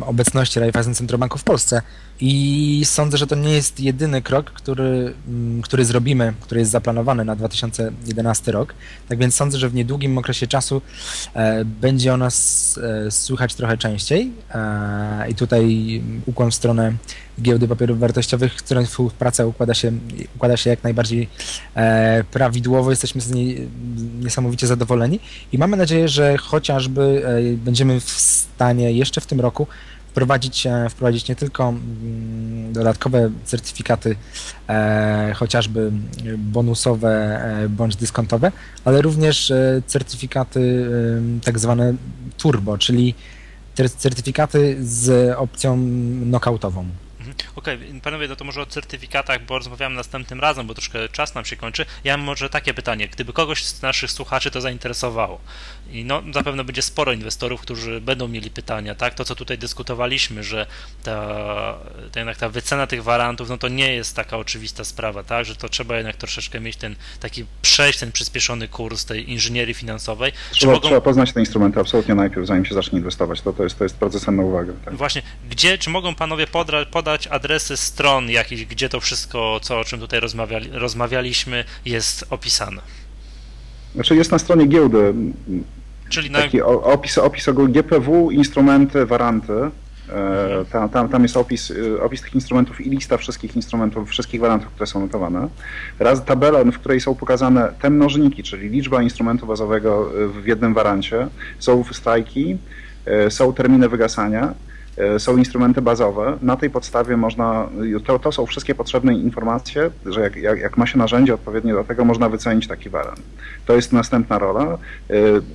obecności 0.00 0.60
Raiffeisen 0.60 0.94
Centrobanku 0.94 1.38
w 1.38 1.44
Polsce. 1.44 1.82
I 2.20 2.82
sądzę, 2.84 3.18
że 3.18 3.26
to 3.26 3.34
nie 3.34 3.52
jest 3.52 3.80
jedyny 3.80 4.22
krok, 4.22 4.50
który, 4.50 5.14
mm, 5.28 5.62
który 5.62 5.84
zrobimy, 5.84 6.34
który 6.40 6.60
jest 6.60 6.70
zaplanowany 6.70 7.24
na 7.24 7.36
2011 7.36 8.52
rok. 8.52 8.74
Tak 9.08 9.18
więc 9.18 9.34
sądzę, 9.34 9.58
że 9.58 9.68
w 9.68 9.74
niedługim 9.74 10.18
okresie 10.18 10.46
czasu 10.46 10.82
e, 11.34 11.64
będzie 11.64 12.14
o 12.14 12.16
nas 12.16 12.78
e, 13.06 13.10
słychać 13.10 13.54
trochę 13.54 13.76
częściej. 13.76 14.32
E, 14.54 15.30
I 15.30 15.34
tutaj 15.34 16.02
ukłon 16.26 16.50
w 16.50 16.54
stronę 16.54 16.92
giełdy 17.42 17.68
papierów 17.68 17.98
wartościowych, 17.98 18.60
z 18.60 18.62
którą 18.62 18.84
współpraca 18.86 19.46
układa 19.46 19.74
się, 19.74 19.92
układa 20.36 20.56
się 20.56 20.70
jak 20.70 20.82
najbardziej 20.84 21.28
e, 21.74 22.24
prawidłowo. 22.24 22.90
Jesteśmy 22.90 23.20
z 23.20 23.30
niej 23.30 23.68
niesamowicie 24.20 24.66
zadowoleni 24.66 25.20
i 25.52 25.58
mamy 25.58 25.76
nadzieję, 25.76 26.08
że 26.08 26.38
chociażby 26.38 27.22
e, 27.26 27.56
będziemy 27.56 28.00
w 28.00 28.10
stanie 28.10 28.92
jeszcze 28.92 29.20
w 29.20 29.26
tym 29.26 29.40
roku 29.40 29.66
wprowadzić, 30.18 30.66
e, 30.66 30.88
wprowadzić 30.90 31.28
nie 31.28 31.36
tylko 31.36 31.68
mm, 31.68 32.72
dodatkowe 32.72 33.30
certyfikaty, 33.44 34.16
e, 34.68 35.32
chociażby 35.36 35.92
bonusowe 36.38 37.10
e, 37.64 37.68
bądź 37.68 37.96
dyskontowe, 37.96 38.52
ale 38.84 39.02
również 39.02 39.52
certyfikaty 39.86 40.90
tak 41.44 41.58
zwane 41.58 41.94
turbo, 42.36 42.78
czyli 42.78 43.14
certyfikaty 43.96 44.76
z 44.80 45.34
opcją 45.36 45.78
knockoutową. 46.22 46.88
Okej, 47.56 47.76
okay, 47.76 48.00
panowie, 48.00 48.28
no 48.28 48.36
to 48.36 48.44
może 48.44 48.62
o 48.62 48.66
certyfikatach, 48.66 49.44
bo 49.44 49.58
rozmawiamy 49.58 49.96
następnym 49.96 50.40
razem, 50.40 50.66
bo 50.66 50.74
troszkę 50.74 51.08
czas 51.08 51.34
nam 51.34 51.44
się 51.44 51.56
kończy. 51.56 51.86
Ja 52.04 52.16
mam 52.16 52.26
może 52.26 52.50
takie 52.50 52.74
pytanie, 52.74 53.08
gdyby 53.08 53.32
kogoś 53.32 53.64
z 53.64 53.82
naszych 53.82 54.10
słuchaczy 54.10 54.50
to 54.50 54.60
zainteresowało 54.60 55.40
i 55.92 56.04
no 56.04 56.22
zapewne 56.34 56.64
będzie 56.64 56.82
sporo 56.82 57.12
inwestorów, 57.12 57.60
którzy 57.60 58.00
będą 58.00 58.28
mieli 58.28 58.50
pytania, 58.50 58.94
tak? 58.94 59.14
To, 59.14 59.24
co 59.24 59.34
tutaj 59.34 59.58
dyskutowaliśmy, 59.58 60.44
że 60.44 60.66
ta, 61.02 61.74
jednak 62.16 62.36
ta 62.36 62.48
wycena 62.48 62.86
tych 62.86 63.02
warantów, 63.02 63.48
no 63.48 63.58
to 63.58 63.68
nie 63.68 63.94
jest 63.94 64.16
taka 64.16 64.36
oczywista 64.36 64.84
sprawa, 64.84 65.22
tak? 65.22 65.44
Że 65.44 65.56
to 65.56 65.68
trzeba 65.68 65.96
jednak 65.96 66.16
troszeczkę 66.16 66.60
mieć 66.60 66.76
ten 66.76 66.96
taki 67.20 67.44
przejść, 67.62 67.98
ten 67.98 68.12
przyspieszony 68.12 68.68
kurs 68.68 69.04
tej 69.04 69.30
inżynierii 69.30 69.74
finansowej. 69.74 70.32
Trzeba, 70.50 70.72
mogą... 70.72 70.88
trzeba 70.88 71.00
poznać 71.00 71.32
te 71.32 71.40
instrumenty 71.40 71.80
absolutnie 71.80 72.14
najpierw, 72.14 72.46
zanim 72.46 72.64
się 72.64 72.74
zacznie 72.74 72.98
inwestować. 72.98 73.40
To, 73.40 73.52
to, 73.52 73.64
jest, 73.64 73.78
to 73.78 73.84
jest 73.84 73.98
bardzo 73.98 74.20
cenna 74.20 74.42
uwaga. 74.42 74.72
Tak? 74.84 74.96
Właśnie, 74.96 75.22
gdzie, 75.50 75.78
czy 75.78 75.90
mogą 75.90 76.14
panowie 76.14 76.46
podra, 76.46 76.86
podać 76.86 77.26
adresy 77.26 77.76
stron 77.76 78.30
jakichś, 78.30 78.64
gdzie 78.64 78.88
to 78.88 79.00
wszystko, 79.00 79.60
co 79.62 79.80
o 79.80 79.84
czym 79.84 80.00
tutaj 80.00 80.20
rozmawiali, 80.20 80.70
rozmawialiśmy, 80.72 81.64
jest 81.84 82.24
opisane? 82.30 82.82
Znaczy 83.94 84.16
jest 84.16 84.32
na 84.32 84.38
stronie 84.38 84.66
giełdy 84.66 85.14
Czyli 86.08 86.30
na... 86.30 86.42
taki 86.42 86.62
opis, 86.62 87.18
opis 87.18 87.48
ogólny 87.48 87.72
GPW, 87.72 88.30
instrumenty, 88.30 89.06
waranty. 89.06 89.52
E, 90.12 90.64
tam, 90.72 90.88
tam, 90.88 91.08
tam 91.08 91.22
jest 91.22 91.36
opis, 91.36 91.70
e, 91.70 92.02
opis 92.02 92.22
tych 92.22 92.34
instrumentów 92.34 92.80
i 92.80 92.90
lista 92.90 93.16
wszystkich 93.16 93.56
instrumentów, 93.56 94.10
wszystkich 94.10 94.40
warantów, 94.40 94.68
które 94.68 94.86
są 94.86 95.00
notowane. 95.00 95.48
Raz 95.98 96.24
tabela, 96.24 96.64
w 96.64 96.78
której 96.78 97.00
są 97.00 97.14
pokazane 97.14 97.72
te 97.80 97.90
mnożniki, 97.90 98.42
czyli 98.42 98.68
liczba 98.68 99.02
instrumentu 99.02 99.46
bazowego 99.46 100.10
w 100.42 100.46
jednym 100.46 100.74
warancie, 100.74 101.28
są 101.58 101.84
strajki, 101.92 102.58
e, 103.06 103.30
są 103.30 103.52
terminy 103.52 103.88
wygasania 103.88 104.54
są 105.18 105.36
instrumenty 105.36 105.82
bazowe. 105.82 106.38
Na 106.42 106.56
tej 106.56 106.70
podstawie 106.70 107.16
można, 107.16 107.68
to, 108.06 108.18
to 108.18 108.32
są 108.32 108.46
wszystkie 108.46 108.74
potrzebne 108.74 109.14
informacje, 109.14 109.90
że 110.06 110.20
jak, 110.20 110.36
jak, 110.36 110.60
jak, 110.60 110.76
ma 110.76 110.86
się 110.86 110.98
narzędzie 110.98 111.34
odpowiednie 111.34 111.72
do 111.72 111.84
tego, 111.84 112.04
można 112.04 112.28
wycenić 112.28 112.66
taki 112.66 112.90
warant. 112.90 113.20
To 113.66 113.74
jest 113.74 113.92
następna 113.92 114.38
rola. 114.38 114.62
E, 114.62 114.78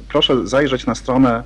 proszę 0.10 0.48
zajrzeć 0.48 0.86
na 0.86 0.96
stronę 0.96 1.44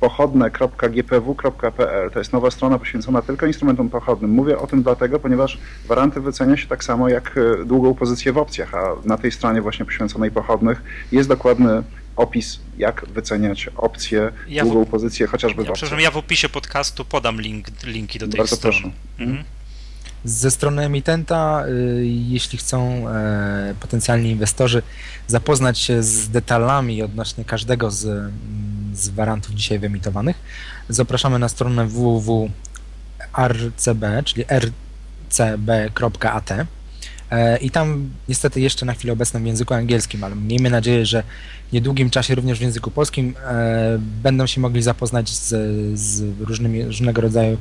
pochodne.gpw.pl. 0.00 2.10
To 2.10 2.18
jest 2.18 2.32
nowa 2.32 2.50
strona 2.50 2.78
poświęcona 2.78 3.22
tylko 3.22 3.46
instrumentom 3.46 3.90
pochodnym. 3.90 4.30
Mówię 4.30 4.58
o 4.58 4.66
tym 4.66 4.82
dlatego, 4.82 5.18
ponieważ 5.18 5.58
waranty 5.88 6.20
wycenia 6.20 6.56
się 6.56 6.66
tak 6.66 6.84
samo 6.84 7.08
jak 7.08 7.38
e, 7.38 7.64
długą 7.64 7.94
pozycję 7.94 8.32
w 8.32 8.38
opcjach, 8.38 8.74
a 8.74 8.94
na 9.04 9.18
tej 9.18 9.32
stronie 9.32 9.62
właśnie 9.62 9.84
poświęconej 9.84 10.30
pochodnych 10.30 10.82
jest 11.12 11.28
dokładny 11.28 11.82
opis, 12.16 12.60
jak 12.78 13.06
wyceniać 13.08 13.68
opcje, 13.76 14.32
Ja 14.48 14.64
długą 14.64 14.84
w- 14.84 14.88
pozycję, 14.88 15.26
chociażby 15.26 15.62
Ja, 15.62 15.70
w 15.70 15.72
przepraszam, 15.72 16.00
ja 16.00 16.10
w 16.10 16.16
opisie 16.16 16.48
podcastu 16.48 17.04
podam 17.04 17.40
link, 17.40 17.66
linki 17.84 18.18
do 18.18 18.26
tych 18.28 18.36
Bardzo 18.38 18.56
stron. 18.56 18.72
proszę. 18.72 18.90
Mhm. 19.18 19.44
Ze 20.24 20.50
strony 20.50 20.84
emitenta, 20.84 21.64
y, 21.68 22.06
jeśli 22.06 22.58
chcą 22.58 23.08
e, 23.08 23.74
potencjalni 23.80 24.30
inwestorzy 24.30 24.82
zapoznać 25.26 25.78
się 25.78 26.02
z 26.02 26.28
detalami 26.28 27.02
odnośnie 27.02 27.44
każdego 27.44 27.90
z, 27.90 28.32
z 28.94 29.08
warantów 29.08 29.54
dzisiaj 29.54 29.78
wyemitowanych, 29.78 30.36
zapraszamy 30.88 31.38
na 31.38 31.48
stronę 31.48 31.86
www.rcb, 33.32 34.22
czyli 34.24 34.44
rcb.at 34.48 36.50
i 37.60 37.70
tam 37.70 38.10
niestety 38.28 38.60
jeszcze 38.60 38.86
na 38.86 38.94
chwilę 38.94 39.12
obecną 39.12 39.42
w 39.42 39.46
języku 39.46 39.74
angielskim, 39.74 40.24
ale 40.24 40.36
miejmy 40.36 40.70
nadzieję, 40.70 41.06
że 41.06 41.22
w 41.68 41.72
niedługim 41.72 42.10
czasie 42.10 42.34
również 42.34 42.58
w 42.58 42.62
języku 42.62 42.90
polskim 42.90 43.34
e, 43.44 43.98
będą 44.22 44.46
się 44.46 44.60
mogli 44.60 44.82
zapoznać 44.82 45.28
z, 45.28 45.48
z 45.98 46.40
różnymi, 46.40 46.84
różnego 46.84 47.20
rodzaju 47.20 47.56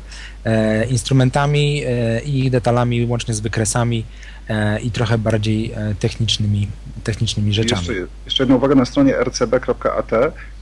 e, 0.45 0.85
instrumentami 0.85 1.83
e, 1.85 2.21
i 2.21 2.39
ich 2.39 2.51
detalami, 2.51 3.05
łącznie 3.05 3.33
z 3.33 3.39
wykresami 3.39 4.05
e, 4.49 4.79
i 4.79 4.91
trochę 4.91 5.17
bardziej 5.17 5.71
e, 5.71 5.95
technicznymi, 5.99 6.67
technicznymi 7.03 7.53
rzeczami. 7.53 7.87
Jeszcze, 7.87 8.07
jeszcze 8.25 8.43
jedna 8.43 8.55
uwaga 8.55 8.75
na 8.75 8.85
stronie 8.85 9.17
rcb.at. 9.17 10.11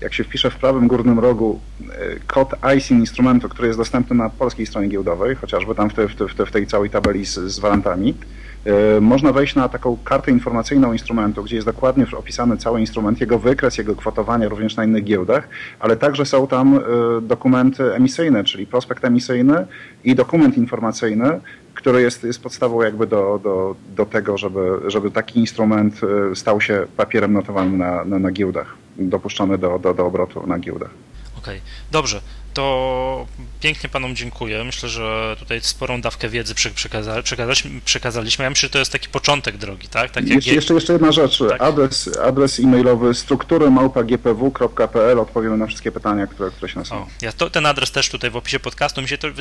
Jak 0.02 0.14
się 0.14 0.24
wpisze 0.24 0.52
w 0.52 0.56
prawym 0.56 0.88
górnym 0.88 1.20
rogu 1.20 1.60
e, 1.82 1.86
kod 2.28 2.50
ISIN 2.78 3.00
instrumentu, 3.00 3.50
który 3.50 3.68
jest 3.68 3.80
dostępny 3.80 4.16
na 4.16 4.30
polskiej 4.30 4.66
stronie 4.66 4.88
giełdowej, 4.88 5.36
chociażby 5.36 5.76
tam 5.76 5.90
w, 5.90 5.94
te, 5.94 6.08
w, 6.08 6.16
te, 6.16 6.28
w, 6.28 6.36
te, 6.36 6.46
w 6.46 6.52
tej 6.52 6.68
całej 6.68 6.90
tabeli 6.90 7.26
z, 7.26 7.34
z 7.34 7.60
warantami, 7.60 8.10
e, 8.10 8.44
można 9.02 9.34
wejść 9.34 9.56
na 9.56 9.70
taką 9.70 9.98
kartę 10.04 10.32
informacyjną 10.32 10.94
instrumentu, 10.94 11.44
gdzie 11.44 11.56
jest 11.56 11.68
dokładnie 11.68 12.06
opisany 12.18 12.58
cały 12.58 12.80
instrument, 12.80 13.22
jego 13.22 13.40
wykres, 13.40 13.78
jego 13.78 13.96
kwotowanie 13.96 14.50
również 14.50 14.76
na 14.76 14.84
innych 14.84 15.04
giełdach, 15.04 15.48
ale 15.80 15.98
także 15.98 16.26
są 16.26 16.48
tam 16.48 16.78
e, 16.78 16.82
dokumenty 17.22 17.94
emisyjne, 17.94 18.44
czyli 18.44 18.68
prospekt 18.68 19.06
emisyjny 19.06 19.68
i 20.04 20.16
dokument 20.16 20.58
informacyjny, 20.58 21.40
który 21.74 22.02
jest, 22.02 22.24
jest 22.24 22.44
podstawą 22.44 22.82
jakby 22.82 23.08
do, 23.08 23.40
do, 23.44 23.76
do 23.96 24.06
tego, 24.06 24.38
żeby, 24.38 24.80
żeby 24.88 25.12
taki 25.12 25.40
instrument 25.40 26.02
e, 26.32 26.36
stał 26.36 26.62
się 26.62 26.86
papierem 26.98 27.34
notowanym 27.34 27.78
na, 27.78 28.06
na, 28.06 28.20
na 28.20 28.32
giełdach, 28.32 28.76
dopuszczony 28.98 29.58
do, 29.58 29.80
do, 29.80 29.94
do 29.94 30.06
obrotu 30.06 30.48
na 30.48 30.60
giełdach. 30.60 30.90
Okej, 31.38 31.62
dobrze. 31.92 32.22
To 32.54 33.26
pięknie 33.62 33.90
panom 33.90 34.16
dziękuję. 34.16 34.64
Myślę, 34.64 34.90
że 34.90 35.36
tutaj 35.40 35.62
sporą 35.62 36.02
dawkę 36.02 36.30
wiedzy 36.30 36.56
przekaza- 36.56 37.24
przekazaliśmy, 37.24 37.82
przekazaliśmy. 37.86 38.44
Ja 38.44 38.50
myślę, 38.50 38.68
że 38.68 38.74
to 38.74 38.80
jest 38.80 38.92
taki 38.92 39.10
początek 39.10 39.58
drogi, 39.58 39.88
tak? 39.88 40.12
tak 40.12 40.28
Jeszcze, 40.28 40.50
je- 40.50 40.56
jeszcze, 40.56 40.74
jeszcze 40.74 40.94
jedna 40.94 41.12
rzecz. 41.12 41.40
Tak. 41.50 41.62
Adres, 41.62 42.10
adres 42.24 42.60
e-mailowy 42.60 43.14
struktury 43.14 43.70
małpa.gpw.pl 43.72 45.20
odpowiemy 45.20 45.58
na 45.58 45.68
wszystkie 45.68 45.92
pytania, 45.92 46.28
które, 46.28 46.52
które 46.52 46.72
się 46.72 46.80
nasuną. 46.80 47.02
O, 47.02 47.08
ja 47.22 47.32
to, 47.32 47.50
ten 47.50 47.66
adres 47.66 47.92
też 47.92 48.10
tutaj 48.10 48.30
w 48.32 48.36
opisie 48.36 48.60
podcastu 48.60 49.02
mi 49.02 49.08
się 49.08 49.18
to 49.18 49.28
y, 49.28 49.34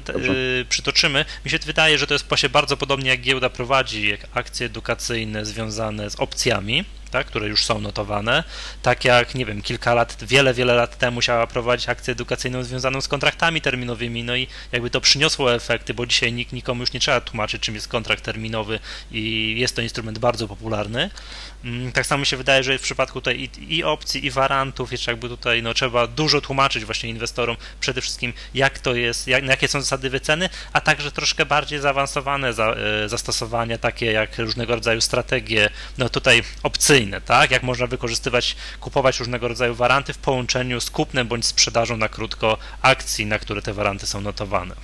przytoczymy. 0.69 1.25
Mi 1.45 1.51
się 1.51 1.59
wydaje, 1.59 1.99
że 1.99 2.07
to 2.07 2.15
jest 2.15 2.29
właśnie 2.29 2.49
bardzo 2.49 2.77
podobnie 2.77 3.11
jak 3.11 3.21
giełda 3.21 3.51
prowadzi 3.51 4.09
jak 4.09 4.21
akcje 4.35 4.67
edukacyjne 4.67 5.45
związane 5.47 6.11
z 6.11 6.15
opcjami, 6.21 6.85
tak, 7.13 7.27
które 7.27 7.49
już 7.49 7.65
są 7.65 7.81
notowane. 7.81 8.45
Tak 8.83 9.05
jak, 9.05 9.35
nie 9.35 9.47
wiem, 9.47 9.63
kilka 9.63 9.95
lat, 9.95 10.17
wiele, 10.23 10.55
wiele 10.55 10.75
lat 10.75 10.99
temu 10.99 11.23
musiała 11.23 11.47
prowadzić 11.47 11.89
akcję 11.89 12.13
edukacyjną 12.13 12.65
związaną 12.65 13.01
z 13.01 13.09
kontraktami 13.09 13.61
terminowymi, 13.61 14.25
no 14.25 14.37
i 14.37 14.49
jakby 14.73 14.91
to 14.91 15.01
przyniosło 15.01 15.55
efekty, 15.55 15.95
bo 15.95 16.07
dzisiaj 16.07 16.33
nikt 16.33 16.53
nikomu 16.53 16.81
już 16.81 16.93
nie 16.93 17.01
trzeba 17.01 17.21
tłumaczyć, 17.21 17.63
czym 17.63 17.75
jest 17.75 17.89
kontrakt 17.89 18.25
terminowy 18.25 18.79
i 19.11 19.55
jest 19.59 19.77
to 19.77 19.83
instrument 19.83 20.19
bardzo 20.19 20.49
popularny. 20.49 21.11
Mm, 21.65 21.93
Tak 21.93 22.07
samo 22.07 22.25
się 22.25 22.37
wydaje, 22.37 22.63
że 22.63 22.79
w 22.79 22.83
przypadku 22.83 23.21
tutaj 23.21 23.41
i, 23.41 23.77
i 23.77 23.85
opcji, 23.85 24.27
i 24.27 24.31
warantów, 24.31 24.93
jeszcze 24.93 25.11
jakby 25.11 25.29
tutaj 25.29 25.63
no, 25.63 25.75
trzeba 25.75 26.07
dużo 26.07 26.41
tłumaczyć 26.41 26.85
właśnie 26.85 27.11
inwestorom 27.11 27.57
przede 27.81 28.01
wszystkim, 28.01 28.33
jak 28.55 28.79
to 28.79 28.95
jest, 28.95 29.29
jak, 29.29 29.45
jakie 29.45 29.69
są 29.69 29.81
zasady 29.81 30.11
wyceny, 30.11 30.49
a 30.73 30.81
także 30.81 31.13
troszkę 31.13 31.47
bardziej 31.47 31.81
zaawansowane 31.81 32.53
za, 32.53 32.75
e, 33.05 33.09
zastosowania, 33.09 33.79
takie 33.79 34.13
jak 34.13 34.39
różnego 34.39 34.75
rodzaju 34.75 35.01
strategie, 35.01 35.71
no 35.99 36.09
tutaj 36.09 36.43
opcyjne, 36.63 37.02
tak? 37.25 37.51
Jak 37.51 37.63
można 37.63 37.87
wykorzystywać, 37.87 38.57
kupować 38.81 39.19
różnego 39.19 39.49
rodzaju 39.49 39.75
waranty 39.75 40.13
w 40.13 40.19
połączeniu 40.19 40.81
z 40.81 40.91
kupnem 40.91 41.29
bądź 41.29 41.47
sprzedażą 41.47 41.97
na 41.97 42.09
krótko 42.09 42.59
akcji, 42.83 43.27
na 43.27 43.39
które 43.39 43.63
te 43.63 43.73
waranty 43.73 44.07
są 44.07 44.21
notowane. 44.21 44.75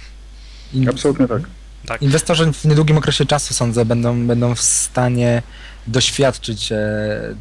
Absolutnie 0.88 1.28
tak. 1.28 1.42
Tak. 1.86 2.02
Inwestorzy 2.02 2.52
w 2.52 2.64
niedługim 2.64 2.98
okresie 2.98 3.26
czasu, 3.26 3.54
sądzę, 3.54 3.84
będą, 3.84 4.26
będą 4.26 4.54
w 4.54 4.60
stanie 4.60 5.42
doświadczyć 5.86 6.72
e, 6.72 6.78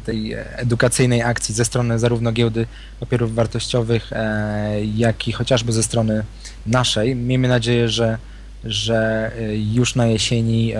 tej 0.04 0.34
edukacyjnej 0.34 1.22
akcji 1.22 1.54
ze 1.54 1.64
strony 1.64 1.98
zarówno 1.98 2.32
giełdy 2.32 2.66
papierów 3.00 3.34
wartościowych, 3.34 4.12
e, 4.12 4.84
jak 4.84 5.28
i 5.28 5.32
chociażby 5.32 5.72
ze 5.72 5.82
strony 5.82 6.24
naszej. 6.66 7.16
Miejmy 7.16 7.48
nadzieję, 7.48 7.88
że, 7.88 8.18
że 8.64 9.30
e, 9.38 9.56
już 9.56 9.94
na 9.94 10.06
jesieni, 10.06 10.72
e, 10.74 10.78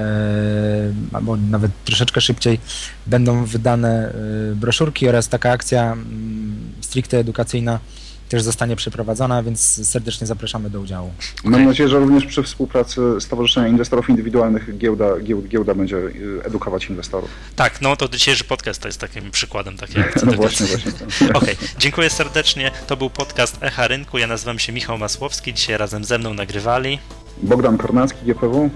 albo 1.13 1.37
nawet 1.37 1.71
troszeczkę 1.85 2.21
szybciej, 2.21 2.61
będą 3.07 3.45
wydane 3.45 4.13
e, 4.53 4.55
broszurki 4.55 5.09
oraz 5.09 5.29
taka 5.29 5.51
akcja 5.51 5.93
mm, 5.93 6.73
stricte 6.81 7.19
edukacyjna 7.19 7.81
też 8.29 8.43
zostanie 8.43 8.77
przeprowadzona, 8.77 9.43
więc 9.43 9.89
serdecznie 9.89 10.27
zapraszamy 10.27 10.71
do 10.71 10.81
udziału. 10.81 11.13
Mam 11.45 11.65
nadzieję, 11.65 11.89
że 11.89 11.99
również 11.99 12.27
przy 12.27 12.43
współpracy 12.43 13.01
Stowarzyszenia 13.21 13.69
Inwestorów 13.69 14.09
Indywidualnych 14.09 14.79
giełda, 14.79 15.21
giełda, 15.21 15.49
giełda 15.49 15.75
będzie 15.75 15.97
edukować 16.45 16.91
inwestorów. 16.91 17.31
Tak, 17.57 17.81
no 17.81 17.97
to 17.97 18.09
dzisiejszy 18.09 18.45
podcast 18.45 18.83
to 18.83 18.89
jest 18.89 19.01
takim 19.01 19.31
przykładem 19.31 19.77
takiej 19.77 20.03
akcji. 20.03 20.27
No 20.27 20.33
właśnie, 20.33 20.67
właśnie. 20.67 20.93
Okej, 21.39 21.57
dziękuję 21.79 22.11
serdecznie. 22.11 22.71
To 22.87 22.97
był 22.97 23.11
podcast 23.11 23.57
Echa 23.63 23.89
Rynku. 23.89 24.19
Ja 24.19 24.27
nazywam 24.27 24.59
się 24.59 24.73
Michał 24.73 24.99
Masłowski. 24.99 25.55
Dzisiaj 25.55 25.79
razem 25.79 26.05
ze 26.05 26.19
mną 26.19 26.35
nagrywali. 26.35 26.99
Bogdan 27.43 27.79
Kornacki, 27.79 28.19
GPW. 28.27 28.71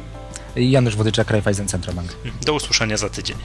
Janusz 0.56 0.96
Wodyczak, 0.96 1.30
Raiffeisen 1.30 1.68
Centrobank. 1.68 2.16
Do 2.46 2.54
usłyszenia 2.54 2.96
za 2.96 3.08
tydzień. 3.08 3.36